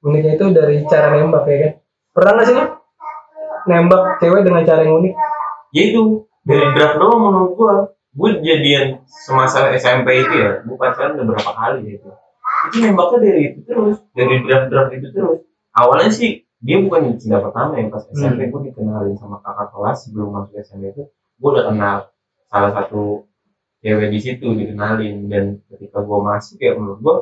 uniknya 0.00 0.32
itu 0.40 0.44
dari 0.50 0.80
cara 0.88 1.12
nembak 1.12 1.44
ya 1.44 1.56
kan 1.60 1.72
pernah 2.16 2.30
nggak 2.32 2.46
sih 2.48 2.54
lu 2.56 2.64
nembak 3.68 4.02
cewek 4.16 4.40
dengan 4.40 4.64
cara 4.64 4.82
yang 4.82 4.96
unik 4.98 5.14
Ya 5.72 5.88
itu, 5.88 6.28
dari 6.44 6.68
draft 6.76 7.00
doang 7.00 7.16
menurut 7.16 7.52
gua. 7.56 7.74
Gue 8.12 8.44
jadian 8.44 9.00
semasa 9.08 9.72
SMP 9.72 10.20
itu 10.20 10.34
ya, 10.36 10.60
gue 10.60 10.76
pacaran 10.76 11.16
udah 11.16 11.32
berapa 11.32 11.48
kali 11.48 11.96
gitu. 11.96 12.12
Itu 12.68 12.76
nembaknya 12.84 13.18
dari 13.24 13.40
itu 13.48 13.58
terus, 13.64 13.96
dari 14.12 14.44
draft-draft 14.44 14.92
itu 14.92 15.08
terus. 15.16 15.40
Awalnya 15.72 16.12
sih 16.12 16.44
dia 16.60 16.76
bukan 16.76 17.16
cinta 17.16 17.40
pertama 17.40 17.80
ya 17.80 17.88
pas 17.88 18.04
SMP 18.12 18.52
gue 18.52 18.60
dikenalin 18.68 19.16
sama 19.16 19.40
kakak 19.40 19.72
kelas 19.72 19.96
sebelum 20.04 20.28
masuk 20.28 20.60
SMP 20.60 20.92
itu 20.92 21.08
gue 21.08 21.48
udah 21.48 21.64
kenal 21.72 22.11
salah 22.52 22.70
satu 22.76 23.24
cewek 23.80 24.12
di 24.12 24.20
situ 24.20 24.52
dikenalin. 24.52 25.32
Dan 25.32 25.44
ketika 25.72 26.04
gue 26.04 26.18
masuk 26.20 26.60
ya 26.60 26.76
menurut 26.76 27.00
gue 27.00 27.16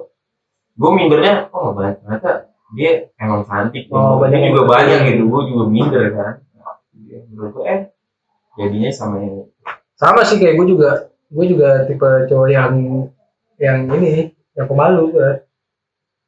gue 0.80 0.90
mindernya 0.96 1.46
oh 1.54 1.70
banyak 1.70 2.02
ternyata 2.02 2.50
dia 2.74 3.06
emang 3.22 3.46
cantik. 3.46 3.86
Oh, 3.94 4.18
banyak 4.18 4.50
juga 4.50 4.62
banyak 4.66 4.98
gitu 5.14 5.22
gue 5.30 5.42
juga 5.54 5.64
minder 5.70 6.04
kan. 6.18 6.34
Nah, 6.58 6.74
menurut 7.30 7.50
gue 7.54 7.64
eh 7.70 7.80
jadinya 8.58 8.90
sama 8.90 9.22
yang 9.22 9.46
sama 9.94 10.26
sih 10.26 10.42
kayak 10.42 10.58
gue 10.58 10.66
juga 10.74 10.90
gue 11.30 11.44
juga 11.46 11.86
tipe 11.86 12.10
cowok 12.26 12.48
yang 12.50 12.74
yang 13.62 13.86
ini 13.94 14.34
yang 14.58 14.66
pemalu 14.66 15.14
gue 15.14 15.30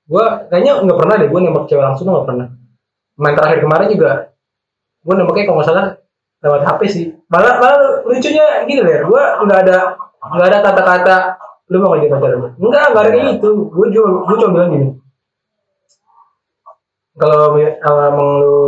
gue 0.07 0.25
kayaknya 0.51 0.83
nggak 0.83 0.99
pernah 0.99 1.15
deh 1.19 1.29
gue 1.31 1.41
nembak 1.43 1.67
cewek 1.67 1.85
langsung 1.85 2.07
nggak 2.07 2.27
pernah. 2.31 2.49
Main 3.19 3.35
terakhir 3.37 3.59
kemarin 3.67 3.89
juga 3.91 4.13
gue 5.03 5.15
nembaknya 5.19 5.45
kalau 5.51 5.57
nggak 5.59 5.69
salah 5.69 5.87
lewat 6.43 6.63
HP 6.67 6.81
sih. 6.91 7.05
Malah 7.31 7.63
malah 7.63 7.81
lucunya 8.05 8.67
gini 8.67 8.83
deh 8.83 9.07
gue 9.07 9.23
nggak 9.47 9.61
ada 9.67 9.77
nggak 10.23 10.49
ada 10.51 10.59
kata-kata 10.63 11.17
lu 11.71 11.81
mau 11.81 11.95
ngajak 11.97 12.11
pacaran 12.13 12.39
gue 12.43 12.51
enggak 12.59 12.85
nggak 12.93 13.03
ada 13.03 13.11
kayak 13.11 13.27
gitu. 13.39 13.49
Gue 13.71 13.87
cuma 13.95 14.09
gue 14.27 14.37
cuma 14.43 14.51
bilang 14.55 14.71
gini. 14.75 14.89
Kalau 17.17 17.55
emang 18.13 18.29
lu 18.43 18.59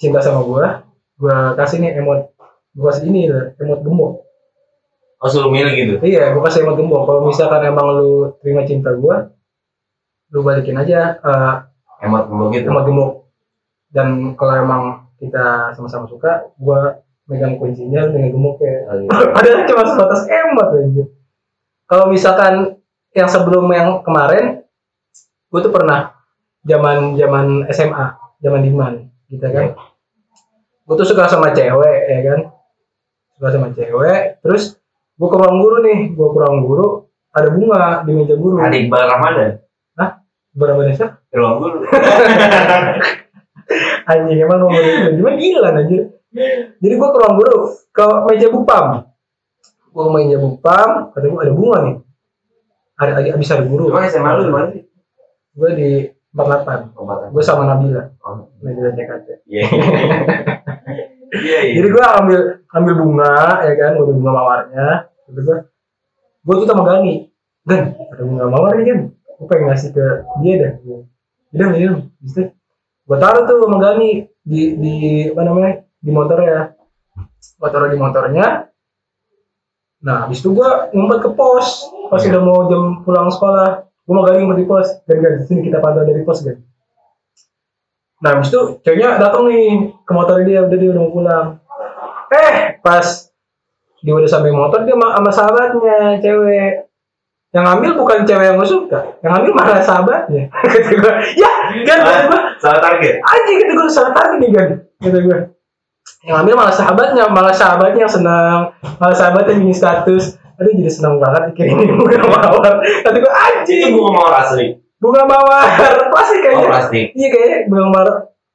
cinta 0.00 0.18
sama 0.24 0.42
gue 0.42 0.66
gue 1.14 1.36
kasih 1.54 1.78
nih 1.78 1.90
emot 2.02 2.34
gue 2.74 2.84
kasih 2.90 3.06
ini 3.06 3.30
emot 3.60 3.80
gemuk. 3.86 4.24
Oh 5.24 5.30
suruh 5.32 5.48
milih 5.48 5.72
gitu? 5.72 5.94
Iya, 6.04 6.36
gue 6.36 6.42
kasih 6.44 6.68
emot 6.68 6.76
gembok. 6.76 7.08
Kalau 7.08 7.20
misalkan 7.24 7.64
emang 7.64 7.96
lu 7.96 8.36
terima 8.44 8.68
cinta 8.68 8.92
gue, 8.92 9.16
lu 10.36 10.44
balikin 10.44 10.76
aja 10.76 11.16
eh, 11.16 11.54
emot 12.04 12.28
gemuk 12.28 12.52
gitu? 12.52 12.68
emot 12.68 12.84
gemuk. 12.84 13.10
Dan 13.88 14.36
kalau 14.36 14.52
emang 14.58 14.82
kita 15.20 15.72
sama-sama 15.76 16.06
suka, 16.10 16.50
gue 16.56 16.80
megang 17.30 17.56
kuncinya, 17.56 18.08
megang 18.10 18.32
gemuk 18.34 18.58
ya. 18.60 18.76
Oh, 18.90 18.96
iya. 18.98 19.08
Padahal 19.36 19.64
cuma 19.68 19.82
sebatas 19.88 20.22
emot 20.28 20.68
aja. 20.74 21.04
Kalau 21.84 22.04
misalkan 22.10 22.54
yang 23.14 23.28
sebelum 23.30 23.70
yang 23.70 24.02
kemarin, 24.02 24.64
gue 25.52 25.60
tuh 25.62 25.72
pernah 25.72 26.12
zaman 26.64 27.14
zaman 27.14 27.46
SMA, 27.70 28.06
zaman 28.42 28.60
diman, 28.64 28.92
gitu 29.30 29.46
kan. 29.46 29.76
Gue 30.84 30.94
tuh 30.98 31.08
suka 31.08 31.30
sama 31.30 31.54
cewek, 31.54 31.98
ya 32.10 32.20
kan. 32.24 32.40
Suka 33.38 33.48
sama 33.54 33.68
cewek, 33.72 34.42
terus 34.42 34.76
gue 35.14 35.28
ke 35.30 35.36
ruang 35.38 35.58
guru 35.62 35.76
nih, 35.84 36.10
gue 36.12 36.28
ke 36.28 36.38
ruang 36.42 36.60
guru, 36.66 36.86
ada 37.30 37.48
bunga 37.54 38.02
di 38.02 38.12
meja 38.14 38.34
guru. 38.34 38.58
ada 38.58 38.74
Iqbal 38.74 39.04
Ramadan 39.10 39.64
Berapa 40.54 40.86
desa? 40.86 41.18
ruang 41.34 41.58
guru 41.58 41.78
Anjing 44.10 44.38
emang 44.40 44.58
ngomong 44.62 44.84
itu, 44.84 45.10
cuma 45.20 45.32
gila 45.36 45.68
anjir. 45.72 46.02
Jadi 46.82 46.94
gue 46.98 47.08
ke 47.08 47.18
ruang 47.18 47.36
guru, 47.38 47.58
ke 47.94 48.04
meja 48.26 48.48
bupam. 48.50 48.86
Gue 49.90 50.02
ke 50.02 50.10
meja 50.12 50.36
bupam, 50.38 50.88
kata 51.14 51.26
gue 51.26 51.40
ada 51.40 51.54
bunga 51.54 51.78
nih. 51.86 51.96
Ada 52.94 53.12
lagi 53.18 53.28
abis 53.34 53.50
ada 53.50 53.64
guru. 53.66 53.90
cuma 53.90 54.06
SMA 54.06 54.30
lu 54.38 54.42
di 54.46 54.52
mana 54.54 54.66
sih 54.70 54.82
Gue 55.54 55.70
di 55.74 55.90
48. 56.34 56.98
Obatan. 56.98 57.26
Gue 57.30 57.42
sama 57.46 57.62
Nabila, 57.64 58.10
Oh, 58.26 58.50
Nabila 58.58 58.90
TKT. 58.90 59.46
iya 59.46 59.64
iya 61.46 61.58
iya 61.62 61.74
Jadi 61.78 61.88
gue 61.90 62.04
ambil 62.04 62.40
ambil 62.74 62.94
bunga, 62.98 63.34
ya 63.62 63.72
kan, 63.78 63.90
ambil 63.94 64.14
bunga 64.18 64.30
mawarnya. 64.34 64.86
Terus 65.30 65.44
gue, 65.46 65.58
gue 66.42 66.54
tuh 66.58 66.66
sama 66.66 66.82
Gani. 66.86 67.30
Dan 67.62 67.94
ada 67.96 68.22
bunga 68.26 68.44
mawar 68.50 68.76
nih 68.76 68.86
kan, 68.90 68.98
gue 69.14 69.46
pengen 69.46 69.64
ngasih 69.70 69.90
ke 69.94 70.04
dia 70.42 70.54
dah. 70.60 70.72
Minum, 71.54 71.70
minum. 71.70 71.96
Bisa. 72.18 72.50
Gue 73.04 73.18
taruh 73.20 73.44
tuh 73.44 73.68
sama 73.68 73.78
Gani 73.80 74.24
di 74.40 74.60
di 74.80 74.94
apa 75.28 75.42
namanya 75.44 75.72
di 76.00 76.10
motor 76.12 76.38
ya. 76.40 76.60
Gue 77.60 77.68
taruh 77.68 77.92
di 77.92 77.98
motornya. 78.00 78.72
Nah, 80.04 80.28
habis 80.28 80.44
itu 80.44 80.52
gue 80.52 80.68
ngumpet 80.92 81.20
ke 81.24 81.30
pos. 81.32 81.88
Pas 82.12 82.20
Iya. 82.20 82.36
udah 82.36 82.42
mau 82.44 82.60
jam 82.68 82.82
pulang 83.04 83.28
sekolah, 83.32 83.88
gue 83.88 84.14
mau 84.16 84.24
Gani 84.24 84.44
ngumpet 84.44 84.58
di 84.64 84.68
pos. 84.68 84.88
Dan 85.04 85.16
Gani 85.20 85.36
sini 85.44 85.60
kita 85.68 85.80
pantau 85.84 86.04
dari 86.04 86.24
pos 86.24 86.40
kan. 86.44 86.56
Nah, 88.24 88.30
habis 88.40 88.48
itu 88.48 88.80
ceweknya 88.80 89.20
datang 89.20 89.52
nih 89.52 89.92
ke 90.00 90.12
motor 90.16 90.40
dia, 90.48 90.64
udah 90.64 90.76
dia 90.80 90.88
udah 90.96 91.02
mau 91.04 91.12
pulang. 91.12 91.46
Eh, 92.32 92.80
pas 92.80 93.28
dia 94.00 94.12
udah 94.16 94.28
sampai 94.28 94.52
motor 94.52 94.84
dia 94.88 94.96
sama, 94.96 95.08
sama 95.16 95.30
sahabatnya 95.32 96.24
cewek. 96.24 96.83
Yang 97.54 97.64
ngambil 97.70 97.90
bukan 97.94 98.18
cewek 98.26 98.44
yang 98.50 98.56
gue 98.58 98.66
suka, 98.66 99.00
yang 99.22 99.30
ngambil 99.30 99.52
malah 99.54 99.78
sahabatnya. 99.78 100.50
kata 100.74 100.90
gue, 100.90 101.12
ya, 101.38 101.52
kan 101.86 101.98
kata 102.02 102.22
gue, 102.26 102.40
salah 102.58 102.80
target 102.82 103.14
anjing 103.22 103.56
kata 103.62 103.72
gue 103.78 103.86
salah 103.86 104.10
tadi 104.10 104.34
nih 104.42 104.50
kan, 104.50 104.68
kata 104.98 105.18
gue. 105.22 105.38
Yang 106.26 106.34
ngambil 106.34 106.54
malah 106.58 106.74
sahabatnya, 106.74 107.24
malah 107.30 107.54
sahabatnya 107.54 108.00
yang 108.04 108.12
senang, 108.12 108.60
malah 108.98 109.16
sahabatnya 109.16 109.54
bikin 109.54 109.76
status. 109.76 110.34
Aduh 110.58 110.70
jadi 110.74 110.90
senang 110.90 111.22
banget 111.22 111.54
dikirimin 111.54 111.94
bunga 112.02 112.26
mawar. 112.26 112.82
Kata 112.82 113.14
gue 113.14 113.22
itu 113.22 113.30
anjing, 113.30 113.90
bunga 113.94 114.10
mawar 114.18 114.34
asli 114.42 114.84
bunga 115.04 115.22
mawar 115.28 115.68
plastik 116.12 116.40
oh 116.40 116.44
kayaknya. 116.48 116.68
plastik 116.72 117.06
Iya 117.12 117.28
kayak 117.28 117.58
bunga 117.68 117.84
mawar 117.92 118.08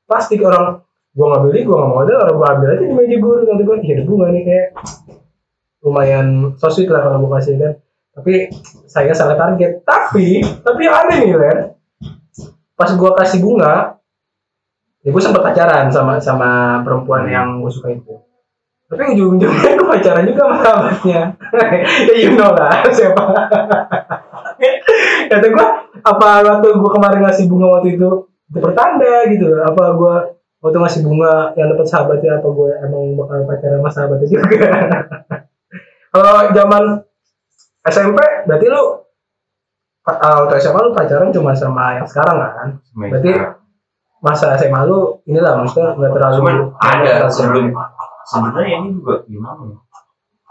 plastik 0.09 0.41
orang 0.41 0.81
gua 1.13 1.25
nggak 1.29 1.41
beli 1.45 1.59
gua 1.61 1.77
nggak 1.85 1.93
modal 1.93 2.17
orang 2.25 2.35
gua 2.41 2.47
ambil 2.57 2.69
aja 2.73 2.85
di 2.85 2.93
meja 2.97 3.17
guru 3.21 3.41
kata 3.45 3.61
gua 3.61 3.77
iya 3.85 3.95
bunga 4.01 4.25
nih 4.33 4.43
kayak 4.49 4.67
lumayan 5.85 6.27
so 6.57 6.67
sweet 6.73 6.89
lah 6.89 7.05
kalau 7.05 7.21
gua 7.21 7.37
kasih 7.37 7.61
kan 7.61 7.73
tapi 8.19 8.51
saya 8.83 9.15
salah 9.15 9.39
target. 9.39 9.79
Tapi 9.87 10.43
tapi 10.59 10.79
yang 10.83 10.95
aneh 11.07 11.17
nih 11.23 11.39
Len. 11.39 11.57
Pas 12.75 12.91
gua 12.99 13.15
kasih 13.15 13.39
bunga 13.39 13.95
ya 14.99 15.15
gua 15.15 15.23
sempat 15.23 15.47
pacaran 15.47 15.87
sama 15.87 16.19
sama 16.19 16.83
perempuan 16.83 17.23
yang 17.31 17.63
gua 17.63 17.71
suka 17.71 17.95
itu. 17.95 18.19
Tapi 18.91 19.15
ujung-ujungnya 19.15 19.79
gua 19.79 19.87
pacaran 19.95 20.27
juga 20.27 20.41
sama 20.43 20.57
sahabatnya 20.59 21.21
ya 22.11 22.15
you 22.19 22.35
know 22.35 22.51
lah 22.51 22.83
siapa? 22.91 23.23
Kata 25.31 25.47
gua 25.55 25.67
apa 26.03 26.29
waktu 26.43 26.67
gua 26.75 26.91
kemarin 26.91 27.23
ngasih 27.23 27.47
bunga 27.47 27.79
waktu 27.79 27.95
itu 27.95 28.27
itu 28.51 28.59
pertanda 28.59 29.29
gitu 29.31 29.47
apa 29.63 29.83
gua 29.95 30.15
waktu 30.59 30.77
ngasih 30.83 31.01
bunga 31.07 31.55
yang 31.55 31.71
dapat 31.71 31.87
sahabatnya 31.87 32.43
apa 32.43 32.47
gua 32.51 32.83
emang 32.83 33.15
bakal 33.15 33.47
pacaran 33.47 33.79
sama 33.79 33.89
sahabatnya 33.91 34.27
juga? 34.27 34.71
Kalau 36.15 36.49
zaman 36.57 36.83
SMP 37.89 38.19
berarti 38.47 38.65
lu 38.69 38.81
uh, 40.07 40.35
waktu 40.45 40.55
SMA 40.61 40.79
lu 40.79 40.91
pacaran 40.95 41.29
cuma 41.33 41.51
sama 41.53 41.97
yang 41.99 42.07
sekarang 42.07 42.37
kan? 42.39 42.69
Berarti 42.95 43.31
masa 44.19 44.55
SMA 44.57 44.81
lu 44.87 45.19
inilah 45.25 45.59
maksudnya 45.59 45.95
nggak 45.95 46.11
terlalu 46.15 46.35
cuman 46.41 46.55
ada 46.79 47.11
terlalu- 47.25 47.35
sebelum 47.35 47.65
sebenarnya 48.29 48.75
ini 48.79 48.89
juga 48.97 49.13
gimana 49.25 49.61
ya? 49.73 49.77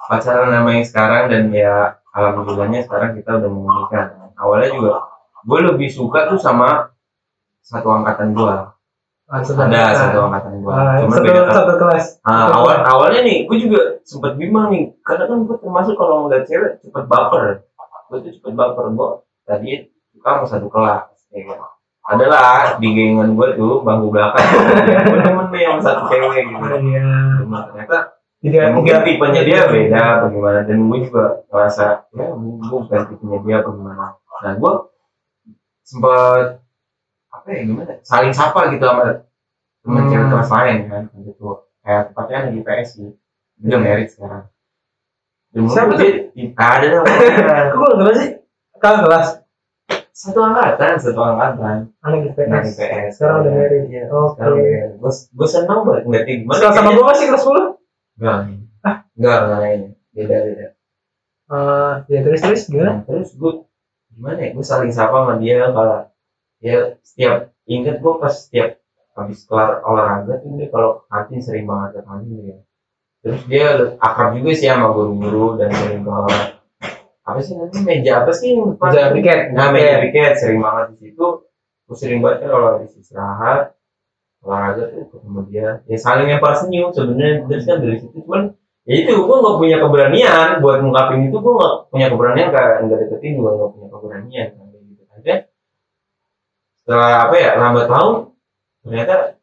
Pacaran 0.08 0.48
sama 0.48 0.70
yang 0.72 0.86
sekarang 0.88 1.22
dan 1.28 1.44
ya 1.52 1.74
alhamdulillahnya 2.16 2.80
sekarang 2.88 3.12
kita 3.12 3.30
udah 3.38 3.50
menikah. 3.52 4.06
Awalnya 4.38 4.68
juga 4.72 4.92
gue 5.44 5.60
lebih 5.74 5.88
suka 5.92 6.30
tuh 6.32 6.40
sama 6.40 6.88
satu 7.60 7.92
angkatan 7.92 8.32
gue 8.32 8.54
Ah, 9.28 9.44
ada 9.44 9.92
satu 9.92 10.18
angkatan 10.24 10.52
gua. 10.64 10.72
Ah, 10.72 11.04
cuma 11.04 11.20
satu, 11.20 11.24
beda 11.28 11.52
satu 11.52 11.74
kelas. 11.76 12.04
Ah, 12.24 12.48
awal 12.48 12.80
awalnya 12.80 13.20
nih 13.20 13.44
gue 13.44 13.58
juga 13.60 14.00
sempet 14.00 14.40
bimbang 14.40 14.72
nih. 14.72 14.84
Karena 15.04 15.28
kan 15.28 15.44
gue 15.44 15.56
termasuk 15.60 15.94
kalau 15.94 16.24
ngeliat 16.24 16.48
cewek 16.48 16.80
cepet 16.80 17.04
baper. 17.04 17.60
Gue 18.08 18.18
tuh 18.24 18.32
cepet 18.32 18.52
baper. 18.56 18.88
Gue 18.88 19.10
tadi 19.44 19.84
suka 20.16 20.28
sama 20.32 20.46
satu 20.48 20.66
kelas. 20.72 21.12
Ya 21.28 21.44
kan. 21.44 21.60
adalah 22.08 22.80
di 22.80 22.88
gengan 22.96 23.36
gue 23.36 23.48
tuh 23.52 23.84
bangku 23.84 24.08
belakang. 24.08 24.48
Gue 25.12 25.20
temen 25.20 25.46
nih 25.52 25.62
yang 25.68 25.76
satu 25.76 26.08
cewek 26.08 26.48
gitu. 26.48 26.64
Ah, 26.64 26.80
Iya. 26.80 27.08
Cuma 27.44 27.58
ternyata 27.68 27.96
ya, 28.40 28.72
mungkin 28.72 28.94
tiga- 28.96 29.04
tipenya 29.04 29.42
dia 29.44 29.60
beda 29.68 30.04
bagaimana. 30.24 30.64
Dan 30.64 30.88
gue 30.88 30.98
juga 31.04 31.44
merasa 31.52 32.08
ya 32.16 32.32
gue 32.32 32.64
bukan 32.80 33.02
tipenya 33.12 33.38
dia 33.44 33.56
bagaimana. 33.60 34.16
Nah 34.40 34.52
gue 34.56 34.72
sempet 35.84 36.64
apa 37.28 37.46
ya 37.48 37.60
gimana? 37.62 37.92
Saling 38.02 38.32
sapa 38.32 38.70
gitu 38.70 38.82
sama 38.82 39.24
temen 39.78 39.98
Hmm. 39.98 40.10
cewek 40.10 40.26
kelas 40.28 40.50
lain 40.50 40.76
kan 40.86 41.02
gitu 41.18 41.46
kayak 41.80 42.02
tepatnya 42.08 42.38
di 42.48 42.60
PS 42.60 42.88
sih. 42.92 43.08
Dia 43.56 43.68
udah 43.68 43.80
married 43.80 44.08
sekarang. 44.08 44.44
Dan 45.48 45.58
menurut 45.58 45.74
Siapa 45.74 45.92
gue 45.94 46.10
di- 46.30 46.52
ada 46.52 46.86
dah 46.86 47.02
Kok 47.72 47.80
lu 47.80 47.94
kelas 47.98 48.16
sih? 48.16 48.30
Kakak 48.74 49.02
kelas. 49.02 49.28
satu 50.10 50.40
angkatan 50.42 50.98
satu 50.98 51.20
angkatan. 51.20 51.76
Anak 52.02 52.18
IPS. 52.26 52.46
nah 52.46 52.60
di 52.60 52.72
PS 52.72 53.10
Sekarang 53.14 53.36
udah 53.40 53.52
married. 53.54 53.84
Iya, 53.86 54.02
Oke. 54.08 54.28
sekarang 54.34 54.56
gue 54.98 55.12
gue 55.30 55.48
seneng 55.48 55.80
banget 55.80 56.02
nggak 56.04 56.22
tahu 56.22 56.36
gimana. 56.36 56.56
Sekelas 56.58 56.74
sama 56.74 56.90
gua 56.90 57.04
masih 57.06 57.24
kelas 57.26 57.42
10? 57.42 57.54
enggak 58.18 58.38
enggak 59.14 59.38
enggak 59.40 59.58
lainnya 59.58 59.90
beda 60.10 60.36
beda. 60.42 60.66
Eh, 61.48 61.92
ya 62.06 62.18
terus 62.20 62.40
terus 62.42 62.62
gimana? 62.66 62.90
Nah, 62.90 63.02
terus 63.04 63.30
gue 63.32 63.52
gimana 64.10 64.38
ya? 64.38 64.48
Gue 64.52 64.64
saling 64.66 64.90
sapa 64.90 65.16
sama 65.16 65.34
dia 65.38 65.70
kalau 65.70 66.10
ya 66.58 66.98
setiap 67.06 67.54
inget 67.70 68.02
gue 68.02 68.14
pas 68.18 68.34
setiap 68.34 68.78
habis 69.18 69.42
kelar 69.46 69.82
olahraga 69.82 70.38
tuh 70.38 70.54
dia 70.54 70.70
kalau 70.70 71.02
ke 71.02 71.04
kantin 71.10 71.40
sering 71.42 71.66
banget 71.66 71.98
ke 71.98 72.00
kantin 72.06 72.38
dia. 72.38 72.58
Terus 73.18 73.40
dia 73.50 73.66
akrab 73.98 74.38
juga 74.38 74.50
sih 74.54 74.70
sama 74.70 74.94
guru-guru 74.94 75.58
dan 75.58 75.74
sering 75.74 76.06
ke 76.06 76.10
apa 77.28 77.40
sih 77.44 77.54
nanti 77.58 77.82
meja 77.82 78.24
apa 78.24 78.32
sih? 78.32 78.54
Meja 78.56 79.10
piket. 79.10 79.52
nah 79.52 79.74
meja 79.74 80.00
piket. 80.06 80.38
sering 80.38 80.62
banget 80.62 80.94
di 80.94 81.10
situ. 81.10 81.26
Gue 81.90 81.96
sering 81.98 82.22
banget 82.22 82.46
kan 82.46 82.48
kalau 82.54 82.68
habis 82.78 82.94
istirahat 82.94 83.74
olahraga 84.46 84.82
tuh 84.94 85.10
ketemu 85.10 85.40
dia. 85.50 85.68
Ya 85.90 85.98
saling 85.98 86.30
lempar 86.30 86.54
senyum 86.54 86.94
sebenarnya 86.94 87.42
terus 87.50 87.66
kan 87.66 87.82
dari 87.82 87.98
situ 87.98 88.22
cuman 88.22 88.54
ya 88.88 88.94
itu 89.04 89.12
gue 89.12 89.36
nggak 89.36 89.56
punya 89.60 89.76
keberanian 89.84 90.48
buat 90.64 90.80
ngungkapin 90.80 91.28
itu 91.28 91.36
gue 91.36 91.52
nggak 91.52 91.74
punya 91.92 92.06
keberanian 92.08 92.48
kayak 92.54 92.74
nggak 92.88 92.98
deketin 93.04 93.32
juga 93.36 93.50
nggak 93.60 93.70
punya 93.76 93.88
keberanian 93.92 94.46
kan 94.56 94.66
gitu 94.72 95.02
aja 95.12 95.34
setelah 96.88 97.28
apa 97.28 97.34
ya 97.36 97.50
lambat 97.60 97.84
laun 97.92 98.32
ternyata 98.80 99.36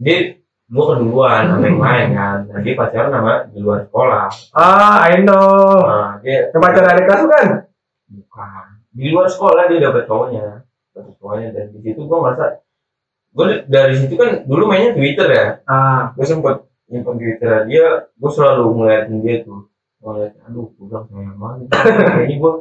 dia 0.00 0.40
gue 0.70 0.84
keduluan 0.86 1.50
sama 1.52 1.66
yang 1.66 1.82
lain 1.82 2.08
kan. 2.16 2.38
Nah, 2.48 2.60
dia 2.64 2.72
pacaran 2.78 3.10
sama 3.12 3.34
di 3.52 3.58
luar 3.60 3.84
sekolah. 3.84 4.30
Ah, 4.56 5.02
I 5.10 5.20
know. 5.20 5.82
nah, 5.84 6.16
dia 6.24 6.48
Yang 6.48 6.62
pacar 6.62 6.84
adik 6.88 7.04
kelas 7.04 7.22
bukan? 7.26 7.46
bukan. 8.08 8.64
Di 8.94 9.06
luar 9.12 9.28
sekolah 9.28 9.62
dia 9.68 9.78
dapet 9.82 10.06
cowoknya. 10.08 10.64
Dapet 10.96 11.14
cowoknya. 11.20 11.48
Dan 11.52 11.64
di 11.74 11.78
situ 11.84 12.00
gue 12.06 12.18
merasa 12.22 12.62
gue 13.30 13.46
dari 13.68 13.94
situ 13.98 14.14
kan 14.16 14.46
dulu 14.48 14.64
mainnya 14.70 14.94
Twitter 14.96 15.28
ya. 15.28 15.46
Ah, 15.66 16.14
gue 16.16 16.24
sempet 16.24 16.64
nyimpen 16.88 17.18
Twitter 17.20 17.66
dia 17.68 18.08
gue 18.16 18.30
selalu 18.32 18.64
ngeliatin 18.80 19.18
dia 19.20 19.36
tuh. 19.42 19.66
Ngeliat 20.00 20.32
aduh 20.48 20.70
gue 20.70 20.86
bilang 20.86 21.04
sayang 21.10 21.36
banget. 21.36 21.66
Kayaknya 22.14 22.36
gue 22.40 22.52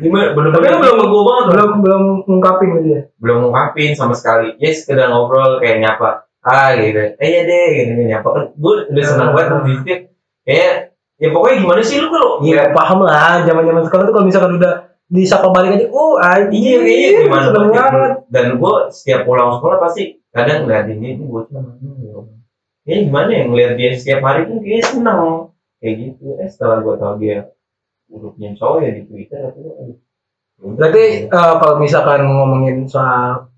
gimana 0.00 0.32
belum 0.32 0.50
Tapi 0.50 0.66
lu 0.66 0.78
belum- 0.80 0.98
gue 1.06 1.22
banget 1.22 1.44
belum 1.52 1.70
belum 1.78 2.02
ngungkapin 2.24 2.68
gitu 2.74 2.88
ya. 2.88 3.00
belum 3.18 3.36
ngungkapin 3.44 3.90
sama 3.92 4.14
sekali 4.16 4.56
ya 4.56 4.70
sekedar 4.72 5.10
ngobrol 5.10 5.58
kayak 5.58 5.78
nyapa 5.80 6.24
ah 6.40 6.70
gitu 6.72 6.96
eh 7.18 7.26
iya 7.26 7.40
deh 7.42 7.66
gini 7.84 8.02
nyapa 8.08 8.28
kan 8.30 8.44
gue 8.54 8.74
udah 8.88 9.04
senang 9.04 9.30
banget 9.30 9.50
situ 9.62 9.94
kayak 10.42 10.72
ya 11.16 11.28
pokoknya 11.30 11.56
gimana 11.60 11.80
sih 11.80 11.96
lu 11.98 12.08
kalau 12.08 12.30
Iya, 12.38 12.70
paham 12.70 13.00
lah. 13.00 13.40
Zaman-zaman 13.42 13.82
sekarang 13.82 14.04
tuh 14.04 14.14
kalau 14.14 14.26
misalkan 14.28 14.52
udah 14.60 14.72
disapa 15.08 15.48
balik 15.48 15.72
aja, 15.72 15.86
oh 15.88 16.20
anjing. 16.20 16.60
Iya 16.60 16.76
kayaknya 16.78 17.10
gimana 17.24 17.46
banget. 17.48 17.72
banget. 17.72 18.12
Dan 18.28 18.46
gue 18.60 18.74
setiap 18.92 19.24
pulang 19.24 19.56
sekolah 19.56 19.80
pasti 19.80 20.02
kadang 20.28 20.68
ngeliatin 20.68 21.00
dia 21.00 21.10
ini 21.10 21.24
bocah 21.24 21.56
mana 21.56 21.88
ya. 22.84 23.00
Gimana 23.00 23.30
ya 23.32 23.42
ngeliat 23.44 23.72
dia 23.74 23.90
setiap 23.96 24.20
hari 24.20 24.44
kan 24.44 24.60
kayaknya 24.60 24.84
seneng 24.84 25.20
kayak 25.80 25.94
gitu. 25.96 26.26
Eh 26.36 26.48
setelah 26.52 26.78
gue 26.78 26.94
tahu 26.94 27.14
dia 27.16 27.38
hurufnya 28.06 28.54
cowok 28.54 28.78
ya 28.82 28.90
di 28.96 29.02
Twitter 29.06 29.40
aku 29.50 29.60
aduh. 29.82 29.98
Berarti 30.56 31.28
eh, 31.28 31.54
kalau 31.60 31.76
misalkan 31.76 32.24
ngomongin 32.24 32.88
soal 32.88 33.52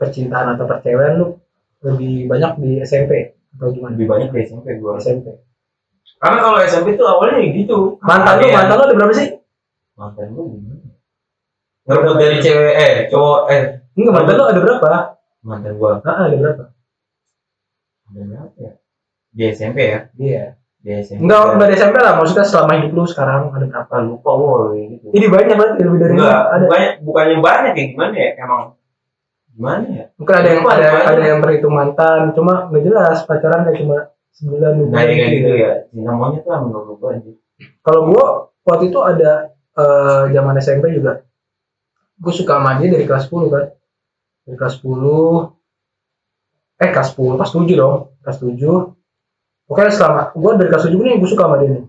percintaan 0.00 0.56
atau 0.56 0.64
percewaan 0.64 1.20
lu 1.20 1.26
lebih 1.84 2.26
banyak 2.26 2.52
di 2.62 2.70
SMP 2.82 3.36
atau 3.54 3.68
gimana? 3.74 3.92
lebih 3.94 4.06
banyak 4.08 4.28
di 4.32 4.38
SMP 4.46 4.66
gue. 4.80 4.90
SMP. 4.98 5.26
Karena 6.18 6.38
kalau 6.42 6.58
SMP 6.64 6.96
tuh 6.96 7.06
awalnya 7.06 7.38
ya 7.42 7.48
gitu. 7.52 8.00
Mantan 8.02 8.40
lu, 8.40 8.48
mantan 8.50 8.74
lu 8.78 8.84
ada 8.88 8.94
berapa 8.96 9.14
sih? 9.14 9.28
mantan 9.98 10.26
gue 10.32 10.44
gimana? 10.56 10.88
Ngerebut 11.88 12.16
dari 12.16 12.36
cewek 12.38 12.74
eh 12.74 12.92
cowok 13.10 13.40
eh 13.50 13.62
Enggak, 13.98 14.12
mantan 14.14 14.34
lu 14.38 14.44
ada 14.46 14.60
berapa? 14.62 14.90
mantan 15.42 15.72
gue 15.76 15.90
Ah, 16.02 16.16
ada 16.26 16.36
berapa? 16.38 16.64
ada 18.08 18.20
berapa 18.24 18.56
ya? 18.56 18.72
Di 19.36 19.42
SMP 19.52 19.78
ya? 19.84 20.00
Iya. 20.16 20.44
Di 20.78 20.90
SMP. 21.02 21.26
Enggak, 21.26 21.58
enggak 21.58 21.68
di 21.68 21.76
SMP 21.76 21.96
lah. 21.98 22.14
Maksudnya 22.18 22.46
selama 22.46 22.72
hidup 22.78 22.90
lu 22.94 23.04
sekarang 23.04 23.50
ada 23.50 23.66
berapa? 23.66 23.82
apa 23.90 23.96
lupa 24.06 24.30
gue 24.38 24.78
gitu. 24.94 25.06
Ini 25.10 25.26
banyak 25.26 25.56
banget 25.58 25.74
lebih 25.82 25.98
dari 25.98 26.12
Enggak, 26.14 26.40
ada. 26.46 26.62
bukannya, 26.62 26.90
bukannya 27.02 27.36
banyak 27.42 27.72
ya 27.74 27.84
gimana 27.90 28.14
ya? 28.14 28.30
Emang 28.38 28.62
gimana 29.50 29.84
ya? 29.90 30.04
Mungkin 30.14 30.34
ada 30.38 30.48
yang 30.48 30.62
ada, 30.62 30.70
banyak. 30.70 31.10
ada 31.10 31.22
yang 31.26 31.38
berhitung 31.42 31.74
mantan, 31.74 32.20
cuma 32.30 32.70
nggak 32.70 32.82
jelas 32.86 33.16
pacaran 33.26 33.66
kayak 33.66 33.78
cuma 33.82 33.96
sebulan 34.38 34.72
dua 34.78 34.86
Nah, 34.86 35.02
bulan 35.02 35.06
kayak 35.18 35.30
gitu 35.34 35.50
ya. 35.58 35.72
Cinta 35.90 36.12
monyet 36.14 36.44
lah 36.46 36.58
menurut 36.62 36.94
gue 36.94 37.10
anjir. 37.10 37.34
Kalau 37.82 38.00
gua 38.06 38.26
waktu 38.62 38.84
itu 38.94 39.00
ada 39.02 39.50
eh, 39.74 40.22
zaman 40.30 40.54
SMP 40.62 40.94
juga, 40.94 41.26
gue 42.18 42.32
suka 42.34 42.58
sama 42.58 42.78
dia 42.78 42.90
dari 42.90 43.06
kelas 43.06 43.26
10 43.30 43.50
kan, 43.50 43.66
dari 44.46 44.56
kelas 44.58 44.74
10, 44.82 45.54
eh 46.78 46.90
kelas 46.94 47.08
10, 47.14 47.38
kelas 47.38 47.52
7 47.54 47.74
dong, 47.78 47.96
kelas 48.22 48.38
7. 48.42 48.97
Pokoknya 49.68 49.92
selama 49.92 50.22
gue 50.32 50.52
dari 50.56 50.68
kelas 50.72 50.84
7 50.88 50.96
nih 50.96 51.14
gue 51.20 51.28
suka 51.28 51.44
sama 51.44 51.56
dia 51.60 51.70
nih. 51.76 51.84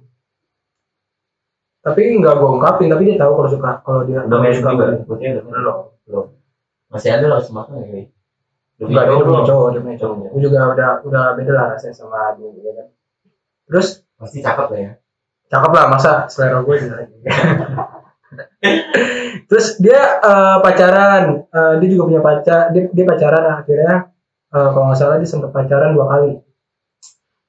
Tapi 1.80 2.02
nggak 2.20 2.34
gue 2.36 2.50
ungkapin, 2.60 2.92
tapi 2.92 3.02
dia 3.08 3.16
tahu 3.16 3.32
kalau 3.40 3.50
suka, 3.50 3.72
kalau 3.88 4.02
dia 4.04 4.20
Udah 4.28 4.40
main 4.44 4.52
suka 4.52 4.70
juga, 4.76 4.86
putihnya 5.08 5.40
udah. 5.40 5.44
Belum. 5.48 5.78
Belum. 6.04 6.26
Masih 6.92 7.10
ada 7.16 7.26
lah 7.32 7.40
semakin 7.40 7.74
ya. 7.80 8.04
Lebih 8.80 8.92
Enggak, 8.92 9.04
dia 9.08 9.24
punya 9.24 9.44
cowok, 9.48 9.68
dia 9.72 9.82
punya 9.84 9.98
cowok. 9.98 10.16
Gue 10.36 10.42
juga 10.44 10.60
udah 10.76 10.90
udah 11.08 11.24
beda 11.40 11.52
lah 11.56 11.66
rasanya 11.72 11.96
sama 11.96 12.36
dia, 12.36 12.52
ya 12.52 12.72
kan. 12.76 12.88
Terus 13.72 13.88
Pasti 14.20 14.44
cakep 14.44 14.68
lah 14.68 14.80
ya. 14.84 14.92
cakep 15.48 15.72
lah 15.72 15.86
masa 15.88 16.12
selera 16.28 16.60
gue 16.62 16.76
juga 16.76 16.96
terus 19.50 19.80
dia 19.82 20.20
eh, 20.22 20.58
pacaran 20.62 21.48
eh, 21.50 21.74
dia 21.82 21.88
juga 21.90 22.04
punya 22.06 22.22
pacar 22.22 22.70
dia, 22.70 22.86
dia 22.92 23.06
pacaran 23.08 23.64
akhirnya 23.64 23.96
eh, 24.54 24.70
kalau 24.76 24.86
nggak 24.92 25.00
salah 25.00 25.18
dia 25.18 25.26
sempat 25.26 25.50
pacaran 25.50 25.98
dua 25.98 26.06
kali 26.06 26.32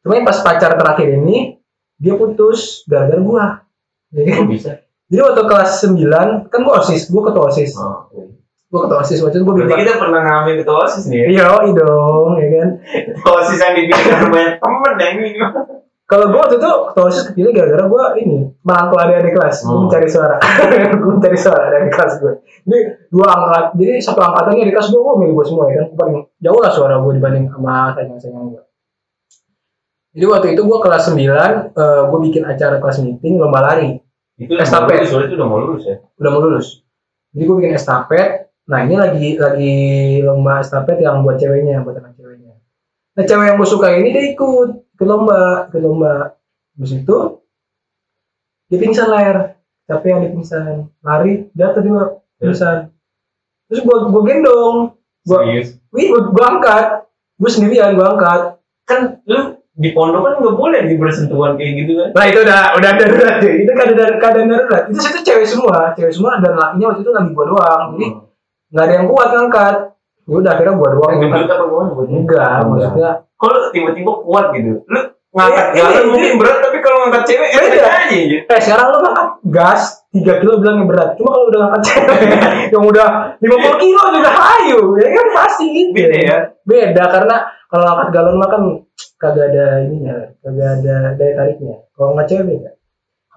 cuma 0.01 0.13
yang 0.15 0.25
pas 0.25 0.41
pacar 0.41 0.75
terakhir 0.75 1.09
ini 1.15 1.61
dia 1.97 2.15
putus 2.15 2.83
gara-gara 2.85 3.21
gua 3.21 3.45
Ya 4.11 4.27
kan? 4.27 4.37
Kok 4.37 4.49
bisa? 4.49 4.73
jadi 5.07 5.21
waktu 5.23 5.43
kelas 5.45 5.71
9 5.85 6.07
kan 6.47 6.61
gua 6.61 6.75
osis 6.79 7.07
gua 7.09 7.23
ketua 7.27 7.45
osis 7.47 7.71
Oh, 7.75 8.07
oke. 8.07 8.23
gua 8.67 8.81
ketua 8.85 8.99
osis 9.01 9.19
waktu 9.21 9.37
itu 9.37 9.45
gua 9.45 9.55
bilang 9.57 9.77
kita 9.77 9.95
pernah 9.97 10.21
ngalamin 10.21 10.57
ketua 10.59 10.77
OSIS 10.83 11.05
nih 11.07 11.17
ya? 11.17 11.27
iya 11.29 11.47
iya 11.61 11.73
dong 11.77 12.31
ya 12.37 12.49
kan 12.53 12.69
Ketua 13.13 13.33
OSIS 13.37 13.59
yang 13.59 13.75
sama 13.91 14.29
banyak 14.29 14.55
temen 14.57 14.93
yang 14.97 15.15
ini. 15.21 15.31
kalau 16.05 16.27
gua 16.27 16.41
waktu 16.41 16.57
itu 16.57 16.67
ketua 16.89 17.05
osis 17.05 17.23
kepilih 17.25 17.53
gara-gara 17.53 17.85
gua 17.85 18.05
ini 18.17 18.39
merangkul 18.61 18.99
adik-adik 18.99 19.33
kelas 19.33 19.57
gua 19.61 19.71
Hmm. 19.71 19.83
mencari 19.85 20.09
suara 20.09 20.37
gua 21.03 21.13
mencari 21.13 21.39
suara 21.39 21.65
dari 21.69 21.89
kelas 21.89 22.13
gue 22.17 22.33
jadi 22.63 22.79
dua 23.09 23.27
angkat 23.29 23.65
jadi 23.77 23.93
satu 24.01 24.21
angkatannya 24.21 24.65
di 24.65 24.73
kelas 24.73 24.89
gua 24.89 25.01
gua 25.05 25.15
milih 25.19 25.35
gua 25.35 25.45
semua 25.45 25.65
ya 25.67 25.75
kan 25.77 25.87
Gua 25.87 25.99
paling 26.01 26.17
jauh 26.39 26.59
lah 26.59 26.71
suara 26.71 26.95
gua 26.99 27.13
dibanding 27.13 27.45
sama 27.47 27.75
saingan-saingan 27.93 28.45
gua 28.49 28.63
jadi 30.11 30.25
waktu 30.27 30.47
itu 30.59 30.63
gua 30.67 30.83
kelas 30.83 31.07
9 31.07 31.23
eh, 31.23 32.03
gua 32.11 32.19
bikin 32.19 32.43
acara 32.43 32.83
kelas 32.83 32.99
meeting 32.99 33.39
lomba 33.39 33.63
lari. 33.63 34.03
Itu 34.41 34.59
Estafet. 34.59 35.07
lulus, 35.07 35.29
itu 35.29 35.35
udah 35.37 35.47
mau 35.47 35.59
lulus 35.61 35.83
ya. 35.87 35.97
udah 36.19 36.31
mau 36.33 36.41
lulus. 36.43 36.69
Jadi 37.31 37.43
gua 37.47 37.57
bikin 37.63 37.73
estafet. 37.79 38.31
Nah 38.67 38.87
ini 38.87 38.95
lagi 38.99 39.29
lagi 39.39 39.77
lomba 40.27 40.63
estafet 40.65 40.99
yang 40.99 41.23
buat 41.23 41.39
ceweknya 41.39 41.87
buat 41.87 42.03
anak 42.03 42.19
ceweknya. 42.19 42.59
Nah 43.15 43.23
cewek 43.23 43.45
yang 43.47 43.57
gua 43.61 43.69
suka 43.71 43.87
ini 43.95 44.09
dia 44.11 44.25
ikut 44.35 44.99
ke 44.99 45.05
lomba 45.07 45.71
ke 45.71 45.79
lomba. 45.79 46.35
Habis 46.75 47.07
itu 47.07 47.17
dia 48.67 48.79
pingsan 48.83 49.07
layar. 49.15 49.63
Capek 49.87 50.09
yang 50.11 50.21
dia 50.27 50.33
pingsan. 50.35 50.75
Lari 51.07 51.33
jatuh 51.55 51.83
dia 51.87 52.03
pingsan. 52.43 52.79
Terus 53.71 53.81
gua 53.87 54.11
gua 54.11 54.23
gendong. 54.27 54.77
Gua 55.23 55.39
Serius. 55.47 55.79
wih 55.95 56.11
gua, 56.11 56.35
gua 56.35 56.45
angkat. 56.59 56.87
Gua 57.39 57.51
sendirian 57.53 57.95
gua 57.95 58.19
angkat. 58.19 58.41
Kan 58.91 59.23
lu 59.29 59.60
di 59.81 59.97
pondok 59.97 60.21
kan 60.21 60.33
nggak 60.45 60.57
boleh 60.61 60.81
di 60.85 60.95
bersentuhan 61.01 61.57
kayak 61.57 61.73
gitu 61.81 61.93
kan? 61.97 62.09
nah 62.13 62.25
itu 62.29 62.39
udah 62.45 62.61
udah 62.77 62.91
darurat 63.01 63.37
deh 63.41 63.55
itu 63.65 63.71
keadaan 63.73 64.15
keadaan 64.21 64.49
darurat. 64.53 64.83
Itu 64.93 65.01
situ 65.01 65.19
cewek 65.25 65.47
semua. 65.49 65.97
Cewek 65.97 66.13
semua 66.13 66.37
dan 66.37 66.53
lakinya 66.53 66.93
waktu 66.93 67.01
itu 67.01 67.11
lagi 67.11 67.31
gua 67.33 67.47
doang. 67.49 67.85
Jadi 67.97 68.07
Hmm. 68.07 68.21
nggak 68.71 68.85
ada 68.85 68.93
yang 68.93 69.07
kuat 69.09 69.29
ngangkat. 69.33 69.77
Ya 70.29 70.35
udah 70.37 70.51
akhirnya 70.53 70.75
gua 70.77 70.89
doang 70.93 71.13
gimana? 71.17 71.45
Gua? 71.65 71.83
Enggak 72.07 72.55
maksudnya 72.69 73.11
Kalau 73.41 73.59
tiba-tiba 73.73 74.13
kuat 74.21 74.47
gitu, 74.53 74.85
lu 74.85 75.01
ngangkat 75.33 75.67
jalan 75.73 75.93
iya, 75.97 76.03
mungkin 76.05 76.33
berat, 76.37 76.59
tapi 76.61 76.79
kalau 76.85 76.99
ngangkat 77.09 77.23
cewek 77.25 77.49
Beda. 77.49 77.65
enak 77.73 77.95
aja 78.05 78.17
gitu. 78.21 78.45
eh 78.45 78.61
sekarang 78.61 78.87
lu 78.93 78.99
ngangkat 79.01 79.29
gas 79.49 79.83
3 80.11 80.43
kilo 80.43 80.59
bilangnya 80.59 80.85
berat. 80.91 81.11
Cuma 81.15 81.31
kalau 81.31 81.47
udah 81.47 81.59
ngangkat 81.63 81.83
cewek 81.87 82.19
yang 82.75 82.83
udah 82.83 83.09
50 83.39 83.83
kilo 83.83 84.03
juga 84.11 84.31
hayu 84.35 84.81
ya 84.99 85.09
kan 85.15 85.27
pasti 85.39 85.65
gitu. 85.71 85.91
Beda 85.95 86.19
ya. 86.19 86.37
beda 86.67 87.05
karena 87.07 87.37
kalau 87.71 87.87
angkat 87.95 88.09
galon 88.11 88.37
mah 88.43 88.49
kan 88.51 88.63
kagak 89.23 89.55
ada 89.55 89.87
ininya 89.87 90.15
kagak 90.43 90.71
ada 90.83 90.97
daya 91.15 91.33
tariknya. 91.39 91.77
Kalau 91.95 92.19
nggak 92.19 92.27
cewek 92.27 92.45
beda. 92.51 92.71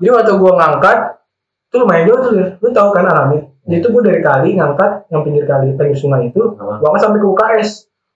Jadi 0.02 0.10
waktu 0.10 0.34
gua 0.42 0.52
ngangkat 0.58 0.98
itu 1.70 1.76
lumayan 1.78 2.04
jauh 2.10 2.20
tuh 2.22 2.32
lu 2.62 2.70
tahu 2.70 2.90
kan 2.94 3.06
alamnya 3.06 3.50
Jadi 3.66 3.76
itu 3.78 3.88
gua 3.94 4.02
dari 4.02 4.22
kali 4.26 4.50
ngangkat 4.58 4.92
yang 5.14 5.22
pinggir 5.22 5.46
kali 5.46 5.78
pinggir 5.78 5.98
sungai 5.98 6.34
itu 6.34 6.42
angkat 6.58 7.02
sampai 7.02 7.22
ke 7.22 7.28
UKS 7.30 7.70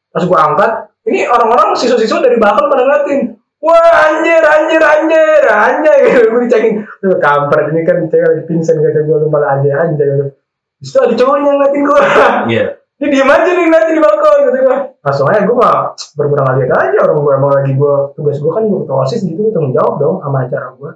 pas 0.09 0.23
gua 0.25 0.39
angkat 0.49 0.71
ini 1.05 1.29
orang-orang 1.29 1.77
siswa-siswa 1.77 2.25
dari 2.25 2.35
belakang 2.41 2.67
pada 2.67 2.83
ngeliatin 2.83 3.36
wah 3.63 3.91
anjir 4.09 4.43
anjir 4.43 4.81
anjir 4.81 5.43
anjir. 5.49 6.21
Gue 6.29 6.41
dicekin 6.45 6.85
tuh 7.01 7.17
kampret 7.17 7.73
ini 7.73 7.81
kan 7.87 8.05
cewek 8.07 8.27
lagi 8.27 8.43
pingsan 8.45 8.79
kata 8.81 9.05
gua 9.05 9.21
lu 9.23 9.27
malah 9.29 9.57
anjir 9.57 9.73
anjir. 9.73 10.33
Terus 10.81 10.93
ada 10.97 11.13
cowoknya 11.17 11.51
ngeliatin 11.57 11.81
gua. 11.85 12.01
Iya. 12.49 12.65
dia 12.97 13.13
diem 13.13 13.29
aja 13.29 13.49
nih 13.53 13.65
ngeliatin 13.69 13.93
di 13.93 14.01
balkon 14.01 14.37
gitu 14.49 14.57
gua 14.65 14.77
langsung 15.05 15.29
aja 15.29 15.45
gua 15.45 15.57
mah 15.61 15.75
berkurang 16.17 16.45
lihat 16.57 16.71
aja 16.73 16.97
orang 17.05 17.17
gua. 17.21 17.33
Emang 17.37 17.51
lagi 17.53 17.71
gua 17.77 17.95
tugas 18.17 18.37
gua 18.41 18.51
kan 18.57 18.63
gua 18.69 18.79
ketua 18.85 18.97
osis 19.05 19.21
gitu 19.21 19.39
gua 19.45 19.53
tanggung 19.53 19.73
jawab 19.77 19.93
dong 20.01 20.15
sama 20.25 20.37
acara 20.45 20.67
gua. 20.77 20.91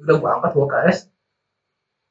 Udah 0.00 0.14
gua 0.20 0.28
angkat 0.40 0.50
gua 0.56 0.68
KS 0.68 0.98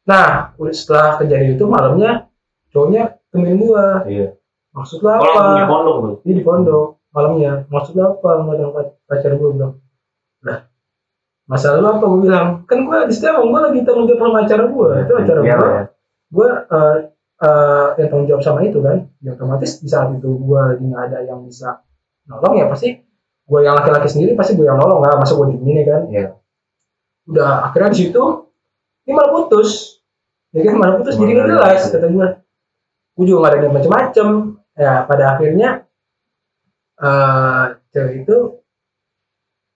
nah 0.06 0.54
setelah 0.70 1.18
kejadian 1.18 1.58
itu 1.58 1.66
malamnya 1.66 2.30
cowoknya 2.70 3.18
temuin 3.34 3.58
gua. 3.58 4.06
Iya. 4.06 4.38
maksud 4.76 5.02
lu 5.02 5.08
Kalau 5.08 5.34
apa? 5.34 5.58
di 5.58 5.66
pondok 5.66 5.98
dia 6.22 6.34
di 6.36 6.44
pondok 6.46 6.88
malamnya. 7.10 7.52
Maksud 7.72 7.94
lu 7.98 8.04
apa? 8.06 8.30
Ada 8.44 8.66
pacar 9.06 9.32
gua 9.38 9.50
bilang 9.54 9.74
lah 10.46 10.60
masalah 11.46 11.78
lu 11.82 11.88
apa? 11.90 12.06
Gua 12.10 12.20
bilang 12.26 12.48
kan 12.66 12.78
gua 12.86 13.06
di 13.06 13.14
situ 13.14 13.26
emang 13.30 13.54
gua 13.54 13.70
lagi 13.70 13.86
tanggung 13.86 14.06
jawab 14.10 14.22
sama 14.26 14.38
acara 14.46 14.64
gua. 14.70 14.90
Itu 15.06 15.14
acara 15.18 15.40
Iya, 15.46 15.56
gua 15.58 15.70
ya. 15.70 15.84
gue 16.26 16.50
uh, 16.74 16.98
uh, 17.40 17.88
yang 18.02 18.08
tanggung 18.10 18.28
jawab 18.28 18.44
sama 18.44 18.60
itu 18.66 18.82
kan 18.82 19.08
ya 19.22 19.38
otomatis 19.38 19.78
di 19.80 19.88
saat 19.88 20.10
itu 20.18 20.26
gue 20.26 20.60
lagi 20.60 20.84
nggak 20.84 21.04
ada 21.14 21.20
yang 21.24 21.46
bisa 21.46 21.86
nolong 22.26 22.58
ya 22.60 22.66
pasti 22.68 22.98
gue 23.46 23.60
yang 23.62 23.78
laki-laki 23.78 24.10
sendiri 24.10 24.34
pasti 24.34 24.58
gue 24.58 24.66
yang 24.66 24.76
nolong 24.82 25.06
nggak 25.06 25.22
masa 25.22 25.38
gue 25.38 25.48
dingin 25.54 25.76
ya 25.80 25.86
kan. 25.86 26.02
Iya. 26.10 26.28
udah 27.26 27.52
akhirnya 27.70 27.90
di 27.94 28.00
situ 28.10 28.24
ini 29.06 29.12
malah 29.14 29.32
putus. 29.34 30.02
Ya 30.50 30.62
kan 30.66 30.76
malah 30.82 30.96
putus 30.98 31.14
jadi 31.18 31.32
nggak 31.38 31.46
Malah 31.46 31.58
jelas 31.62 31.80
gitu. 31.86 31.94
kata 32.02 32.08
gue 32.10 32.28
gue 33.16 33.26
juga 33.30 33.38
nggak 33.46 33.54
ada 33.54 33.70
macem-macem. 33.70 34.28
Ya 34.76 34.94
pada 35.08 35.24
akhirnya 35.38 35.70
eh 36.96 37.64
cewek 37.94 38.14
itu 38.26 38.38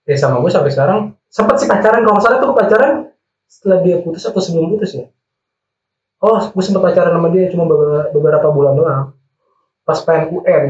ya 0.10 0.18
sama 0.18 0.42
gue 0.42 0.50
sampai 0.50 0.74
sekarang 0.74 1.00
sempat 1.30 1.62
sih 1.62 1.70
pacaran. 1.70 2.02
Kalau 2.02 2.18
salah 2.18 2.42
tuh 2.42 2.58
pacaran 2.58 3.14
setelah 3.46 3.86
dia 3.86 4.02
putus 4.02 4.26
atau 4.26 4.42
sebelum 4.42 4.74
putus 4.74 4.98
ya? 4.98 5.06
Oh 6.26 6.50
gue 6.50 6.64
sempat 6.66 6.90
pacaran 6.90 7.14
sama 7.14 7.30
dia 7.30 7.46
cuma 7.54 7.70
beberapa, 7.70 8.50
bulan 8.50 8.74
doang. 8.74 9.06
Pas 9.86 10.02
pengen 10.02 10.34
UN 10.34 10.66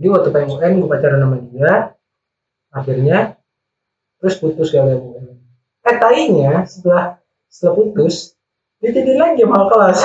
jadi 0.00 0.06
waktu 0.08 0.32
pengen 0.32 0.56
UN 0.56 0.72
gue 0.80 0.88
pacaran 0.88 1.20
sama 1.20 1.36
dia 1.52 1.92
akhirnya 2.74 3.18
terus 4.18 4.40
putus 4.40 4.74
kalian 4.74 4.98
UN 4.98 5.38
eh 5.84 5.96
tainya 6.00 6.64
setelah 6.66 7.20
setelah 7.46 7.78
putus 7.78 8.34
dia 8.84 8.92
jadi 8.92 9.16
lagi 9.16 9.40
sama 9.48 9.64
kelas. 9.72 9.98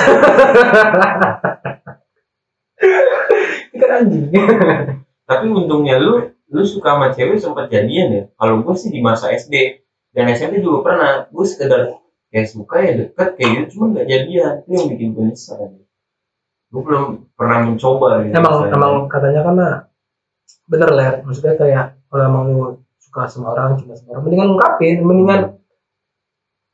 Ini 3.70 3.76
kan 3.76 3.90
anjing. 4.00 4.32
Tapi 5.28 5.44
untungnya 5.52 6.00
lu, 6.00 6.32
lu 6.50 6.62
suka 6.66 6.98
sama 6.98 7.06
cewek 7.14 7.38
sempat 7.38 7.70
jadian 7.70 8.08
ya. 8.10 8.22
Kalau 8.34 8.60
gue 8.62 8.74
sih 8.74 8.90
di 8.90 9.00
masa 9.00 9.30
SD 9.30 9.86
dan 10.14 10.30
SMP 10.34 10.58
juga 10.60 10.90
pernah. 10.90 11.12
Gue 11.30 11.46
sekedar 11.46 11.94
kayak 12.30 12.48
suka 12.50 12.76
ya 12.82 12.92
deket 12.98 13.28
kayak 13.38 13.50
gitu, 13.54 13.78
cuma 13.78 13.94
nggak 13.94 14.06
jadian. 14.10 14.52
Itu 14.66 14.70
yang 14.74 14.86
bikin 14.90 15.08
gue 15.14 15.24
nyesel. 15.30 15.58
Gue 16.70 16.82
belum 16.86 17.04
pernah 17.34 17.58
mencoba 17.66 18.26
gitu. 18.26 18.34
emang 18.34 18.54
misalnya. 18.62 18.74
emang 18.78 18.92
katanya 19.10 19.40
kan 19.42 19.54
nah, 19.58 19.76
bener 20.70 20.90
lah 20.94 21.08
maksudnya 21.26 21.54
kayak 21.58 21.84
kalau 22.06 22.24
emang 22.30 22.42
lu 22.46 22.58
suka 23.02 23.26
sama 23.26 23.58
orang 23.58 23.74
cinta 23.74 23.98
sama 23.98 24.14
orang 24.14 24.22
mendingan 24.22 24.48
ungkapin 24.54 24.96
mendingan 25.02 25.40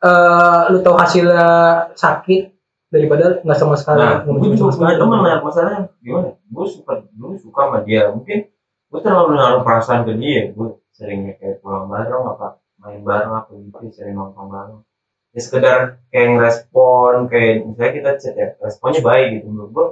eh 0.04 0.62
lu 0.68 0.84
tahu 0.84 1.00
hasilnya 1.00 1.48
sakit 1.96 2.52
daripada 2.92 3.40
nggak 3.40 3.58
sama 3.58 3.74
sekali 3.78 4.04
Nah, 4.04 4.20
gue 4.24 4.52
juga 4.52 4.68
sama 4.72 4.92
punya 4.92 4.96
teman 5.00 5.18
lah 5.24 5.38
masalahnya 5.40 5.80
gimana? 6.04 6.30
Gue 6.48 6.66
suka 6.68 6.92
dulu 7.16 7.34
suka 7.40 7.60
sama 7.66 7.78
dia. 7.82 8.08
Mungkin 8.12 8.38
gue 8.86 9.00
terlalu 9.02 9.34
menaruh 9.34 9.62
perasaan 9.66 10.06
ke 10.06 10.12
dia. 10.20 10.52
Gue 10.54 10.78
sering 10.94 11.28
kayak 11.36 11.60
pulang 11.60 11.90
bareng 11.90 12.24
apa 12.36 12.62
main 12.80 13.02
bareng 13.02 13.32
apa 13.34 13.50
gitu, 13.52 13.90
sering 13.92 14.14
nongkrong 14.14 14.48
bareng. 14.52 14.80
Ya 15.36 15.40
sekedar 15.42 15.78
kayak 16.08 16.28
ngerespon 16.36 17.28
kayak 17.28 17.66
misalnya 17.66 17.92
kita 17.92 18.10
chat 18.22 18.34
ya, 18.38 18.48
responnya 18.62 19.00
baik 19.02 19.26
gitu 19.40 19.46
menurut 19.52 19.70
gue. 19.72 19.86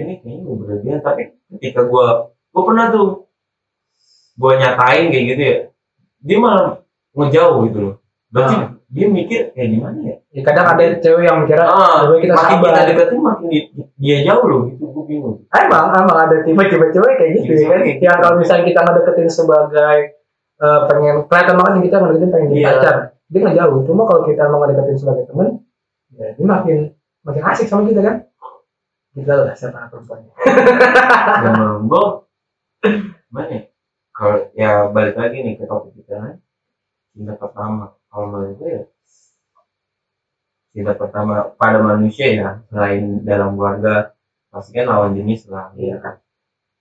Ini 0.00 0.12
kayaknya 0.20 0.42
gue 0.44 0.56
berlebihan. 0.56 1.00
Tapi 1.02 1.22
ketika 1.56 1.86
gue 1.86 2.06
gue 2.50 2.62
pernah 2.66 2.86
tuh 2.90 3.08
gue 4.40 4.52
nyatain 4.56 5.06
kayak 5.12 5.24
gitu 5.36 5.42
ya, 5.42 5.56
dia 6.24 6.38
malah 6.40 6.66
ngejauh 7.14 7.58
gitu 7.68 7.78
loh. 7.80 7.94
Berarti 8.32 8.56
Ah. 8.56 8.79
Dia 8.90 9.06
mikir 9.06 9.40
kayak 9.50 9.68
gimana 9.70 9.98
ya? 10.00 10.14
Ya, 10.28 10.40
kadang 10.42 10.66
ada 10.68 10.82
cewek 10.96 11.22
yang 11.22 11.38
mikirnya 11.40 11.62
Ah, 11.64 12.10
kita 12.12 12.34
makin 12.34 12.56
sabar. 12.58 12.66
kita 12.66 12.80
deketin 12.88 13.20
makin 13.20 13.46
di- 13.46 13.68
dia 13.96 14.16
jauh 14.24 14.44
loh 14.44 14.60
gitu. 14.66 14.84
Gue 14.84 15.04
bingung. 15.06 15.36
emang 15.48 15.84
emang 15.96 16.18
ada 16.20 16.36
tipe-tipe 16.40 16.86
cewek 16.90 17.14
kayak 17.14 17.30
gitu 17.36 17.52
ya 17.56 17.66
kan 17.68 17.80
yang 17.86 18.18
kalau 18.18 18.36
misalnya 18.36 18.64
kita 18.64 18.80
ngedeketin 18.80 19.28
sebagai 19.28 19.96
eh, 20.56 20.80
pengen 20.86 21.16
kelihatan 21.24 21.54
banget 21.56 21.72
kita 21.82 21.96
ngedeketin 21.96 22.30
pengen 22.30 22.48
jadi 22.48 22.58
Iya. 22.58 22.68
pacar 22.72 22.96
dia 23.24 23.38
nggak 23.40 23.56
jauh 23.56 23.78
cuma 23.84 24.02
kalau 24.04 24.22
kita 24.24 24.42
mau 24.44 24.58
ngedeketin 24.60 24.96
sebagai 24.96 25.24
temen 25.24 25.48
ya 26.12 26.26
dia 26.30 26.44
makin 26.44 26.76
makin 27.22 27.42
asik 27.44 27.66
sama 27.66 27.82
kita 27.84 28.00
kan 28.00 28.16
kita 29.12 29.32
lah 29.36 29.54
siapa 29.54 29.86
perempuannya 29.86 30.30
menurut 31.46 31.82
gue 31.84 32.04
gimana 33.24 33.48
ya 33.48 33.60
kalau 34.10 34.36
ya 34.52 34.70
balik 34.88 35.14
lagi 35.14 35.36
nih 35.40 35.54
ke 35.54 35.64
topik 35.64 35.94
kita 35.96 36.14
kan 36.16 36.34
cinta 37.08 37.34
pertama 37.34 37.94
kalau 38.10 38.26
menurut 38.28 38.54
gue 38.58 38.70
ya 38.70 38.84
cinta 40.70 40.92
pertama 40.94 41.50
pada 41.58 41.82
manusia 41.82 42.26
ya 42.30 42.48
selain 42.70 43.22
dalam 43.26 43.58
keluarga 43.58 44.14
pasti 44.50 44.74
kan 44.74 44.86
lawan 44.86 45.14
jenis 45.14 45.46
lah 45.46 45.70
ya 45.78 45.98
kan? 45.98 46.14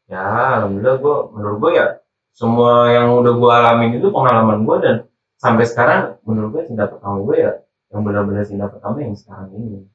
Ya 0.09 0.25
alhamdulillah 0.61 0.97
gue 0.97 1.17
menurut 1.37 1.57
gue 1.61 1.71
ya 1.77 1.85
semua 2.33 2.89
yang 2.89 3.13
udah 3.17 3.33
gue 3.33 3.51
alamin 3.53 3.91
itu 4.01 4.09
pengalaman 4.09 4.65
gue 4.65 4.77
dan 4.81 4.95
sampai 5.37 5.65
sekarang 5.69 6.17
menurut 6.25 6.49
gue 6.57 6.63
cinta 6.73 6.89
pertama 6.89 7.21
gue 7.25 7.35
ya 7.37 7.51
yang 7.89 8.01
benar-benar 8.05 8.45
cinta 8.45 8.69
pertama 8.69 9.01
yang 9.01 9.17
sekarang 9.17 9.49
ini. 9.53 9.85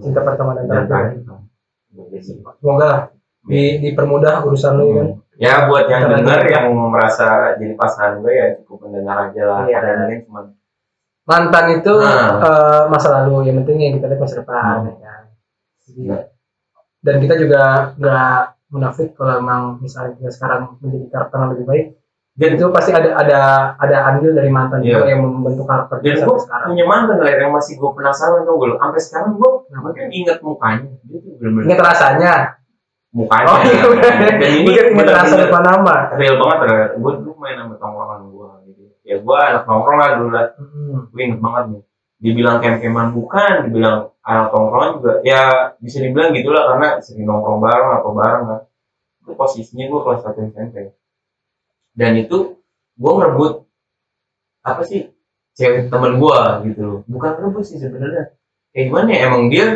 Cinta 0.00 0.20
pertama 0.24 0.56
dan 0.56 0.68
terakhir. 0.68 1.24
Semoga 2.60 2.84
lah 2.84 3.02
di 3.48 3.62
dipermudah 3.82 4.44
urusan 4.44 4.72
lu 4.76 4.86
ya 4.86 4.94
kan 4.94 5.08
Ya 5.38 5.70
buat 5.70 5.86
yang 5.86 6.10
dengar 6.10 6.42
yang 6.44 6.66
merasa 6.74 7.54
jadi 7.54 7.72
pasangan 7.72 8.18
gue 8.20 8.32
ya 8.32 8.46
cukup 8.58 8.90
mendengar 8.90 9.30
aja 9.30 9.42
lah. 9.46 9.62
Iya. 9.64 9.78
Karena 9.78 9.94
mungkin 10.02 10.20
cuma 10.26 10.40
mantan 11.24 11.64
itu 11.72 11.94
Nah. 11.94 12.42
eh, 12.42 12.82
masa 12.88 13.08
lalu 13.16 13.46
yang 13.46 13.62
penting 13.62 13.78
yang 13.78 13.94
kita 13.94 14.06
lihat 14.08 14.18
masa 14.18 14.34
depan 14.36 14.58
Hmm. 14.58 14.86
ya 14.88 14.94
kan 14.98 15.22
Jadi, 15.78 16.02
dan 16.98 17.14
kita 17.22 17.34
juga 17.38 17.62
nggak 17.94 18.38
munafik 18.68 19.14
kalau 19.14 19.38
emang 19.38 19.62
misalnya 19.78 20.18
kita 20.18 20.28
sekarang 20.28 20.74
menjadi 20.78 21.06
karakter 21.08 21.36
yang 21.38 21.50
lebih 21.54 21.66
baik 21.66 21.86
dan 22.34 22.50
itu 22.54 22.64
pasti 22.68 22.90
ada 22.90 23.10
ada 23.14 23.38
ada 23.78 23.96
andil 24.10 24.34
dari 24.34 24.50
mantan 24.50 24.82
Iya. 24.82 24.98
juga 24.98 25.06
yang 25.06 25.22
membentuk 25.22 25.64
karakter 25.64 25.96
gue 26.00 26.18
sampai 26.18 26.42
sekarang 26.42 26.66
punya 26.68 26.84
mantan 26.84 27.16
lah 27.16 27.30
yang 27.30 27.54
masih 27.54 27.72
gue 27.74 27.90
penasaran 27.94 28.42
tuh 28.42 28.54
gue 28.56 28.68
sampai 28.74 29.00
sekarang 29.00 29.30
gue 29.38 29.50
mungkin 29.70 30.06
inget 30.10 30.38
mukanya 30.40 30.90
dia 31.04 31.18
bener-bener 31.38 31.66
ingat 31.70 31.78
rasanya 31.80 32.34
mukanya. 33.18 33.46
Oh 33.50 33.58
iya. 33.66 33.82
Dan 34.38 34.50
ini 34.54 34.62
mungkin 34.62 34.84
ingat 34.94 35.08
rasa 35.10 35.34
bener-bener 35.34 35.50
lupa 35.50 35.60
nama. 35.66 35.96
real 36.14 36.36
banget 36.38 36.58
lah 36.62 36.76
gue 36.94 37.12
dulu 37.18 37.32
main 37.42 37.56
sama 37.58 37.74
tongkrongan 37.82 38.20
gue 38.30 38.48
gitu. 38.70 38.82
Ya 39.02 39.16
gue 39.18 39.36
anak 39.42 39.62
nongkrong 39.66 39.98
lah 39.98 40.08
dulu 40.14 40.30
lah. 40.30 40.46
Hmm. 40.54 41.10
gue 41.10 41.20
inget 41.26 41.40
banget 41.42 41.64
nih. 41.74 41.82
Dibilang 42.18 42.56
kem-keman 42.62 43.08
bukan 43.14 43.52
dibilang 43.66 43.98
anak 44.22 44.46
tongkrongan 44.54 44.90
juga 45.02 45.12
ya 45.26 45.42
bisa 45.82 45.98
dibilang 45.98 46.30
gitulah 46.30 46.62
karena 46.74 46.88
sering 47.02 47.26
nongkrong 47.26 47.58
bareng 47.58 47.90
apa 47.98 48.08
bareng 48.14 48.42
kan. 48.46 48.60
Itu 49.26 49.32
posisinya 49.34 49.84
gue 49.90 50.00
kelas 50.06 50.20
satu 50.22 50.38
SMP 50.46 50.76
dan 51.98 52.14
itu 52.14 52.54
gue 52.94 53.12
ngerebut 53.18 53.66
apa 54.62 54.82
sih 54.86 55.10
cewek 55.58 55.90
temen 55.90 56.22
gue 56.22 56.40
gitu 56.70 56.80
loh. 56.86 56.98
Bukan 57.10 57.30
ngerebut 57.34 57.64
sih 57.66 57.82
sebenarnya. 57.82 58.38
Kayak 58.70 58.84
gimana 58.94 59.08
ya 59.10 59.20
emang 59.26 59.42
dia 59.50 59.66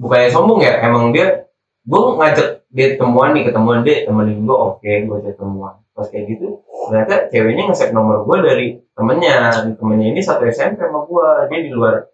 bukannya 0.00 0.32
sombong 0.32 0.64
ya 0.64 0.80
emang 0.80 1.12
dia 1.12 1.51
gue 1.82 2.00
ngajak 2.18 2.48
dia 2.72 2.86
ketemuan 2.96 3.30
nih 3.36 3.42
ketemuan 3.50 3.80
dia 3.86 4.06
temenin 4.06 4.46
gue 4.46 4.56
oke 4.56 4.86
gue 4.86 5.16
ajak 5.18 5.34
ketemuan. 5.36 5.74
Pas 5.92 6.06
kayak 6.08 6.24
gitu 6.30 6.62
ternyata 6.88 7.14
ceweknya 7.30 7.62
nge-save 7.70 7.94
nomor 7.94 8.24
gue 8.26 8.36
dari 8.42 8.66
temennya. 8.96 9.36
Temennya 9.76 10.06
ini 10.14 10.20
satu 10.22 10.42
SMP 10.48 10.80
sama 10.80 11.04
gue 11.04 11.26
dia 11.50 11.60
di 11.66 11.70
luar 11.74 12.06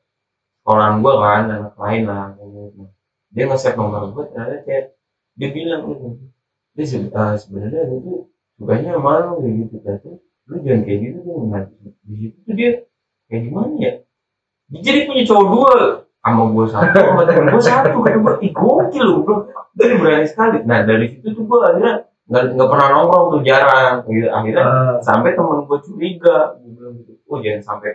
sekolahan 0.65 0.95
gue 1.05 1.15
kan 1.21 1.43
anak 1.53 1.75
lain 1.79 2.03
lah. 2.09 2.25
Kayak 2.37 2.49
gitu. 2.55 2.83
dia 3.35 3.45
nge-save 3.49 3.79
nomor 3.79 4.03
gue 4.13 4.25
ternyata 4.33 4.57
chat 4.67 4.85
dia 5.39 5.49
bilang 5.55 5.83
dia 6.75 6.85
se- 6.89 7.13
ah, 7.15 7.35
sebenarnya 7.39 7.83
dia 7.87 7.99
tuh 8.03 8.19
sukanya 8.59 8.99
malu 8.99 9.39
kayak 9.45 9.55
gitu. 9.69 9.75
Tuh 9.85 10.15
lu 10.49 10.57
jangan 10.65 10.81
kayak 10.89 10.99
gitu 11.05 11.19
tuh 11.29 11.37
di 12.09 12.15
situ 12.25 12.39
tuh 12.43 12.55
dia 12.57 12.71
kayak 13.29 13.43
gimana 13.47 13.75
ya? 13.79 13.93
Dia 14.73 14.81
jadi 14.81 14.99
punya 15.05 15.23
cowok 15.29 15.47
dua 15.53 15.73
sama 16.29 16.45
gue 16.53 16.65
satu. 16.69 16.99
Sama 17.01 17.23
temen 17.25 17.47
gue 17.53 17.65
satu 17.65 17.99
kata 18.05 18.19
gue 18.21 18.35
ih 18.45 18.53
gokil 18.53 19.05
lu. 19.05 19.17
Bro 19.25 19.37
dari 19.73 19.95
berani 19.97 20.27
sekali. 20.29 20.59
Nah 20.69 20.79
dari 20.85 21.07
situ 21.09 21.33
tuh 21.33 21.45
gue 21.47 21.59
akhirnya 21.65 21.95
nggak 22.29 22.45
nggak 22.55 22.69
pernah 22.69 22.87
nongkrong 22.93 23.27
tuh 23.33 23.41
jarang. 23.47 23.95
Gitu 24.05 24.29
akhirnya 24.29 24.65
Ah, 24.65 24.95
sampai 25.01 25.33
temen 25.33 25.65
gue 25.65 25.79
curiga. 25.85 26.37
Gue 26.61 26.71
bilang 26.77 26.95
gitu 27.01 27.13
oh 27.29 27.39
jangan 27.41 27.63
sampai 27.65 27.91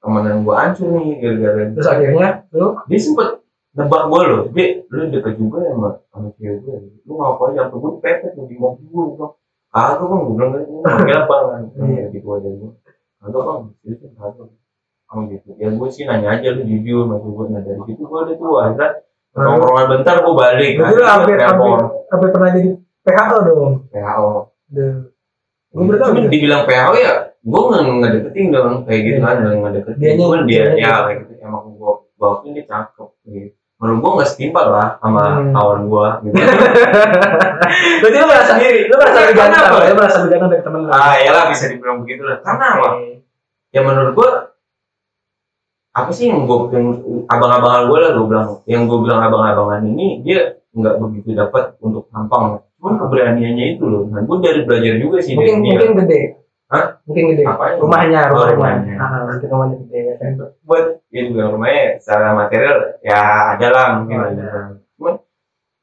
temenan 0.00 0.48
gue 0.48 0.54
hancur 0.56 0.86
nih 0.96 1.20
gara-gara 1.20 1.62
terus 1.76 1.88
akhirnya 1.92 2.28
lu? 2.56 2.72
dia 2.88 2.98
sempet 3.00 3.28
nebak 3.76 4.02
gue 4.08 4.22
loh. 4.24 4.42
Dia 4.56 4.66
lu 4.88 5.02
deket 5.12 5.34
juga 5.36 5.58
ya 5.60 5.72
sama 5.76 5.88
sama 6.08 6.28
cewek 6.40 6.58
gue 6.64 6.76
lu 7.04 7.12
ngapain 7.20 7.52
sampai 7.56 7.76
gue 7.76 7.92
pepet 8.00 8.32
lu 8.36 8.42
di 8.48 8.56
mobil 8.56 8.86
gue 8.88 9.04
gue 9.04 9.12
bilang 9.16 9.32
kagak 9.70 10.06
bang. 10.08 10.20
Gue 10.24 10.34
bilang 10.34 10.50
gitu 10.56 10.72
pakai 10.82 11.14
apa? 11.14 11.36
Kan 11.46 11.62
gitu 12.16 12.28
aja 12.32 12.48
gue 12.48 12.70
kagak 13.20 13.42
bang. 13.44 13.60
Itu 13.84 14.06
kagak 14.16 14.48
oh 15.10 15.20
gitu. 15.26 15.48
Ya 15.56 15.68
gue 15.68 15.88
sih 15.88 16.04
nanya 16.04 16.28
aja 16.34 16.48
lu 16.50 16.62
jujur 16.62 17.04
sama 17.04 17.16
gue 17.18 17.44
nah 17.48 17.60
dari 17.60 17.80
situ 17.84 18.00
gue 18.00 18.18
udah 18.20 18.34
tuh 18.34 18.50
akhirnya 18.56 18.88
nongkrongan 19.32 19.86
bentar 19.90 20.14
gue 20.18 20.34
balik. 20.34 20.72
Berarti 20.76 20.94
lu 20.94 21.04
hampir 21.04 21.36
hampir 22.06 22.28
pernah 22.30 22.50
jadi 22.50 22.70
PHO 23.00 23.36
dong. 23.44 23.72
PHO 23.88 24.28
gue 25.70 25.84
berarti 25.84 26.02
Cuman 26.04 26.26
dibilang 26.28 26.62
PHO 26.64 26.92
ya 26.94 27.12
gue 27.36 27.60
nggak 27.62 27.82
nggak 27.82 28.10
deketin 28.12 28.46
dong. 28.50 28.72
Kayak 28.84 29.00
gitu 29.00 29.16
Iya. 29.16 29.24
kan 29.24 29.36
nggak 29.36 29.54
nggak 29.56 29.72
deketin 29.76 29.98
Dianya- 30.00 30.18
cuman 30.20 30.40
dia 30.44 30.64
ya 30.74 30.92
kayak 31.04 31.18
gitu. 31.20 31.32
Emang 31.40 31.62
gue 31.70 31.92
gue 32.14 32.26
akuin 32.28 32.52
dia 32.52 32.64
cakep 32.64 33.08
gitu. 33.24 33.50
menurut 33.80 33.98
gue 33.98 34.10
nggak 34.12 34.28
setimpal 34.28 34.66
lah 34.68 34.88
sama 35.00 35.22
Hmm. 35.40 35.52
kawan 35.56 35.80
gue 35.88 36.06
gitu. 36.22 36.34
Berarti 38.00 38.16
lu 38.16 38.26
merasa 38.28 38.52
Sendiri. 38.52 38.80
lu 38.84 38.94
merasa 38.94 39.18
ganteng 39.24 39.48
Kenapa? 39.56 39.76
lu 39.80 39.94
merasa 39.96 40.18
ganteng 40.20 40.50
dari 40.50 40.62
temen 40.62 40.80
lu. 40.84 40.90
Ah 40.92 41.14
ya 41.16 41.30
lah 41.32 41.44
bisa 41.48 41.64
dibilang 41.66 41.98
begitu 42.04 42.22
lah 42.22 42.36
karena 42.44 42.66
apa? 42.76 42.88
Ya 43.70 43.80
menurut 43.80 44.12
gue 44.12 44.30
apa 45.90 46.10
sih 46.10 46.30
yang 46.30 46.46
gue 46.46 46.58
yang 46.70 46.86
abang-abangan 47.26 47.82
gue 47.86 47.98
lah 47.98 48.10
gue 48.14 48.26
bilang 48.26 48.48
yang 48.64 48.82
gue 48.86 48.98
bilang 49.02 49.20
abang-abangan 49.22 49.82
ini 49.84 50.22
dia 50.22 50.54
nggak 50.70 50.96
begitu 50.98 51.34
dapat 51.34 51.74
untuk 51.82 52.06
tampang 52.08 52.62
cuman 52.78 52.94
keberaniannya 52.96 53.66
itu 53.74 53.84
loh 53.84 54.06
nah 54.06 54.22
gue 54.22 54.36
dari 54.38 54.62
belajar 54.62 54.94
juga 54.96 55.18
sih 55.18 55.34
mungkin 55.34 55.58
dari 55.58 55.66
dia 55.66 55.74
mungkin 55.76 55.92
gede 56.00 56.20
Hah? 56.70 56.84
mungkin 57.02 57.24
gede 57.34 57.42
Apanya? 57.42 57.76
rumahnya 57.82 58.20
Oh, 58.30 58.46
rumahnya. 58.46 58.94
Ah, 58.96 59.26
mungkin 59.26 59.48
rumahnya 59.50 59.76
gede 59.82 59.98
ya 59.98 60.14
kan 60.16 60.30
buat 60.62 60.84
ya 61.10 61.20
juga 61.26 61.42
rumahnya 61.50 61.82
secara 61.98 62.28
material 62.32 62.76
ya 63.02 63.18
ada 63.58 63.68
lah 63.74 63.86
mungkin 63.98 64.16
Oh, 64.16 64.26
ada. 64.30 64.46
Cuman 64.94 65.14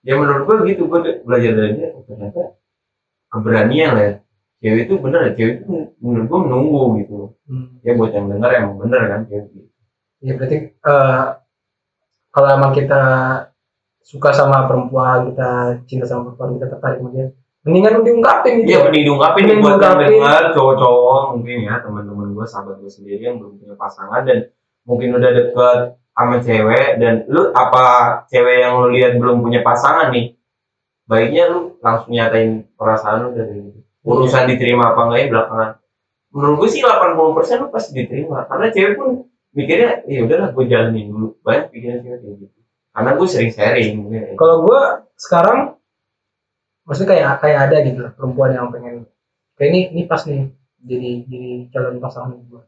ya 0.07 0.13
menurut 0.15 0.41
gua 0.47 0.55
gitu 0.63 0.81
gua 0.87 0.99
de- 1.03 1.19
belajar 1.21 1.51
dari 1.51 1.71
dia 1.75 1.87
oh, 1.91 2.03
ternyata 2.07 2.41
keberanian 3.27 3.91
lah 3.91 4.03
ya. 4.03 4.13
Cewek 4.57 4.89
itu 4.89 4.93
bener 4.97 5.19
ya, 5.21 5.31
cewek 5.37 5.55
itu 5.61 5.73
menurut 6.01 6.25
gua 6.25 6.39
menunggu 6.47 6.81
gitu. 7.03 7.15
Hmm. 7.45 7.77
Ya 7.83 7.91
buat 7.93 8.09
yang 8.09 8.25
denger 8.31 8.49
emang 8.55 8.75
bener 8.79 9.01
kan 9.05 9.19
cewek 9.27 9.47
gitu. 9.51 9.67
Ya 10.27 10.33
berarti 10.35 10.57
eh, 10.75 11.25
kalau 12.35 12.49
emang 12.51 12.71
kita 12.75 13.03
suka 14.03 14.35
sama 14.35 14.67
perempuan 14.67 15.31
kita 15.31 15.79
cinta 15.87 16.03
sama 16.03 16.31
perempuan 16.31 16.59
kita 16.59 16.67
tertarik 16.75 16.99
sama 16.99 17.09
dia 17.15 17.27
mendingan 17.67 18.03
diungkapin 18.03 18.53
gitu. 18.63 18.67
Iya 18.71 18.79
mending 18.87 19.03
diungkapin 19.11 19.43
Mending 19.43 19.59
buat 19.59 19.79
denger 19.79 20.43
cowok-cowok 20.55 21.21
mungkin 21.35 21.57
ya 21.67 21.75
teman-teman 21.83 22.27
gua 22.31 22.45
sahabat 22.47 22.79
gua 22.79 22.91
sendiri 22.91 23.27
yang 23.27 23.39
belum 23.39 23.59
punya 23.59 23.75
pasangan 23.75 24.21
dan 24.23 24.37
mungkin 24.87 25.09
udah 25.19 25.31
deket 25.35 25.79
sama 26.15 26.35
cewek 26.41 26.89
dan 27.03 27.13
lu 27.27 27.51
apa 27.51 27.85
cewek 28.31 28.63
yang 28.63 28.79
lu 28.79 28.87
lihat 28.95 29.19
belum 29.19 29.43
punya 29.43 29.61
pasangan 29.63 30.09
nih 30.15 30.39
baiknya 31.07 31.51
lu 31.51 31.75
langsung 31.83 32.15
nyatain 32.15 32.67
perasaan 32.79 33.17
lu 33.27 33.29
dari 33.35 33.59
urusan 34.07 34.47
diterima 34.47 34.95
apa 34.95 35.01
enggak 35.07 35.19
ya 35.19 35.27
belakangan. 35.31 35.71
Menurut 36.31 36.55
gue 36.63 36.69
sih 36.71 36.81
80% 36.83 37.63
lu 37.63 37.67
pasti 37.71 37.91
diterima 37.95 38.47
karena 38.47 38.67
cewek 38.71 38.93
pun 38.95 39.27
mikirnya 39.57 40.05
ya 40.05 40.21
udahlah 40.21 40.53
gue 40.53 40.65
jalanin 40.69 41.09
dulu. 41.09 41.27
Banyak 41.41 41.73
pikiran 41.73 42.05
cewek 42.05 42.19
kayak 42.21 42.35
gitu. 42.45 42.57
Karena 42.93 43.11
gue 43.17 43.27
sering 43.29 43.51
sharing 43.53 43.93
ya. 44.13 44.21
kalau 44.37 44.55
gue 44.65 44.81
sekarang 45.17 45.59
maksudnya 46.85 47.09
kayak 47.13 47.29
kayak 47.41 47.59
ada 47.67 47.77
gitu 47.83 47.99
lah 48.05 48.11
perempuan 48.13 48.53
yang 48.53 48.69
pengen 48.69 49.09
kayak 49.59 49.69
ini 49.73 49.81
ini 49.91 50.01
pas 50.07 50.23
nih 50.23 50.49
jadi 50.81 51.11
jadi 51.27 51.51
calon 51.73 51.99
pasangan 51.99 52.37
gue 52.47 52.63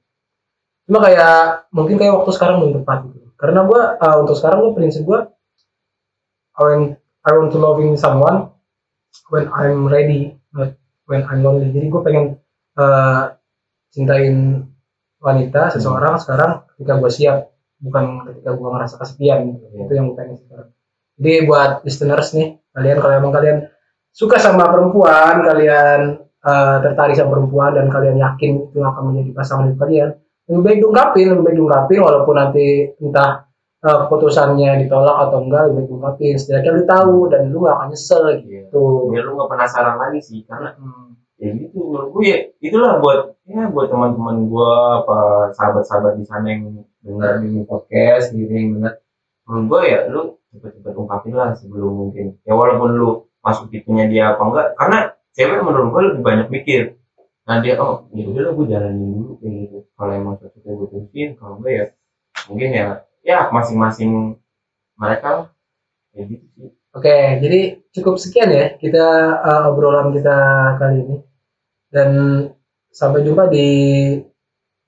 cuma 0.89 0.99
kayak 1.05 1.69
mungkin 1.71 1.95
kayak 2.01 2.13
waktu 2.17 2.31
sekarang 2.33 2.57
belum 2.59 2.81
tepat 2.81 2.99
gitu. 3.13 3.29
Karena 3.39 3.63
gue 3.63 3.81
uh, 4.01 4.15
untuk 4.19 4.35
sekarang 4.35 4.65
gue 4.65 4.73
prinsip 4.73 5.05
gue 5.05 5.21
I 6.57 6.61
want 6.65 6.85
I 7.23 7.31
want 7.37 7.53
to 7.53 7.59
loving 7.61 7.93
someone 7.95 8.51
when 9.29 9.47
I'm 9.53 9.85
ready 9.85 10.35
not 10.51 10.75
when 11.05 11.23
I'm 11.29 11.45
lonely. 11.45 11.69
Jadi 11.71 11.87
gue 11.87 12.01
pengen 12.01 12.25
uh, 12.75 13.37
cintain 13.93 14.65
wanita 15.19 15.75
seseorang 15.75 16.15
sekarang 16.17 16.63
ketika 16.75 16.93
gue 16.97 17.11
siap 17.11 17.37
bukan 17.79 18.27
ketika 18.27 18.51
gue 18.55 18.67
ngerasa 18.67 18.95
kesepian 18.97 19.39
gitu. 19.55 19.65
Iya. 19.71 19.79
itu 19.83 19.91
yang 19.95 20.05
gue 20.11 20.15
pengen 20.15 20.35
sekarang 20.39 20.69
jadi 21.19 21.37
buat 21.43 21.71
listeners 21.83 22.27
nih 22.33 22.47
kalian 22.71 22.97
kalau 22.99 23.13
emang 23.19 23.33
kalian 23.35 23.57
suka 24.11 24.39
sama 24.39 24.67
perempuan 24.71 25.43
kalian 25.43 25.99
uh, 26.41 26.77
tertarik 26.79 27.15
sama 27.15 27.35
perempuan 27.35 27.71
dan 27.75 27.87
kalian 27.87 28.17
yakin 28.17 28.51
itu 28.67 28.79
akan 28.79 29.03
menjadi 29.11 29.31
pasangan 29.35 29.67
hidup 29.67 29.79
kalian 29.79 30.09
lebih 30.49 30.61
baik 30.65 30.77
diungkapin 30.81 31.25
lebih 31.29 31.43
baik 31.45 31.55
diungkapin 31.59 31.99
walaupun 32.01 32.35
nanti 32.35 32.65
entah 32.97 33.31
uh, 33.83 33.97
keputusannya 34.07 34.81
ditolak 34.81 35.17
atau 35.27 35.37
enggak 35.43 35.61
lebih 35.67 35.75
baik 35.77 35.87
diungkapin 35.91 36.33
setidaknya 36.35 36.71
lu 36.73 36.83
tahu 36.87 37.15
dan 37.27 37.41
lu 37.51 37.57
gak 37.63 37.75
akan 37.75 37.87
nyesel 37.91 38.23
Iya. 38.27 38.39
gitu 38.65 38.83
biar 39.11 39.23
lu 39.27 39.31
nggak 39.35 39.49
penasaran 39.51 39.95
lagi 39.99 40.19
sih 40.23 40.39
karena 40.47 40.73
Hmm. 40.79 41.11
Ya 41.39 41.55
gitu 41.55 41.79
menurut 41.79 42.09
gue 42.19 42.23
ya 42.27 42.39
itulah 42.59 42.99
buat 42.99 43.19
ya 43.47 43.71
buat 43.71 43.87
teman-teman 43.87 44.51
gue 44.51 44.73
apa 45.01 45.17
sahabat-sahabat 45.55 46.19
di 46.19 46.25
sana 46.27 46.47
yang 46.51 46.83
dengar 46.99 47.39
di 47.39 47.63
podcast 47.63 48.35
gitu 48.35 48.51
yang 48.51 48.75
dengar. 48.75 48.99
Menurut 49.47 49.65
gue 49.71 49.81
ya 49.87 49.99
lu 50.11 50.21
cepet-cepet 50.51 50.93
ungkapin 50.99 51.33
lah 51.33 51.55
sebelum 51.55 51.91
mungkin. 51.95 52.35
Ya 52.43 52.53
walaupun 52.53 52.89
lu 52.99 53.09
masuk 53.39 53.71
tipenya 53.71 54.05
dia 54.11 54.23
apa 54.35 54.43
enggak 54.43 54.67
karena 54.75 54.99
cewek 55.31 55.59
menurut 55.63 55.87
gue 55.95 56.01
lebih 56.11 56.21
banyak 56.21 56.47
mikir. 56.51 56.81
Nah 57.47 57.63
dia 57.63 57.79
oh 57.79 58.11
ya 58.11 58.27
udah 58.27 58.41
lah 58.45 58.53
gue 58.53 58.65
jalanin 58.67 59.09
dulu 59.15 59.31
kayak 59.39 59.53
gitu. 59.63 59.77
Kalau 59.95 60.11
emang 60.11 60.35
cocoknya 60.43 60.71
gue 60.75 60.87
terusin 60.91 61.29
kalau 61.39 61.53
enggak 61.63 61.73
ya 61.73 61.85
mungkin 62.51 62.69
ya 62.75 62.87
ya 63.23 63.39
masing-masing 63.55 64.35
mereka 64.99 65.27
lah. 65.31 65.47
Kayak 66.11 66.25
gitu 66.35 66.45
sih. 66.59 66.69
Oke, 66.89 67.37
jadi 67.37 67.85
cukup 67.93 68.17
sekian 68.17 68.49
ya 68.49 68.65
kita 68.81 69.05
uh, 69.45 69.69
obrolan 69.69 70.09
kita 70.09 70.37
kali 70.81 71.05
ini. 71.05 71.17
Dan 71.89 72.09
sampai 72.89 73.25
jumpa 73.25 73.49
di 73.49 73.67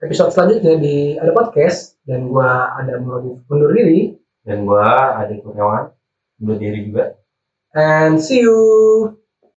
episode 0.02 0.34
selanjutnya 0.34 0.78
di 0.82 1.18
ada 1.18 1.34
podcast. 1.34 2.02
Dan 2.06 2.30
gua 2.30 2.78
ada 2.78 2.98
Muradi 2.98 3.38
undur 3.50 3.74
diri. 3.74 4.14
Dan 4.42 4.66
gue 4.66 4.90
adik 5.22 5.46
Kurniawan 5.46 5.94
undur 6.42 6.58
diri 6.58 6.90
juga. 6.90 7.14
And 7.78 8.18
see 8.18 8.42
you. 8.42 9.21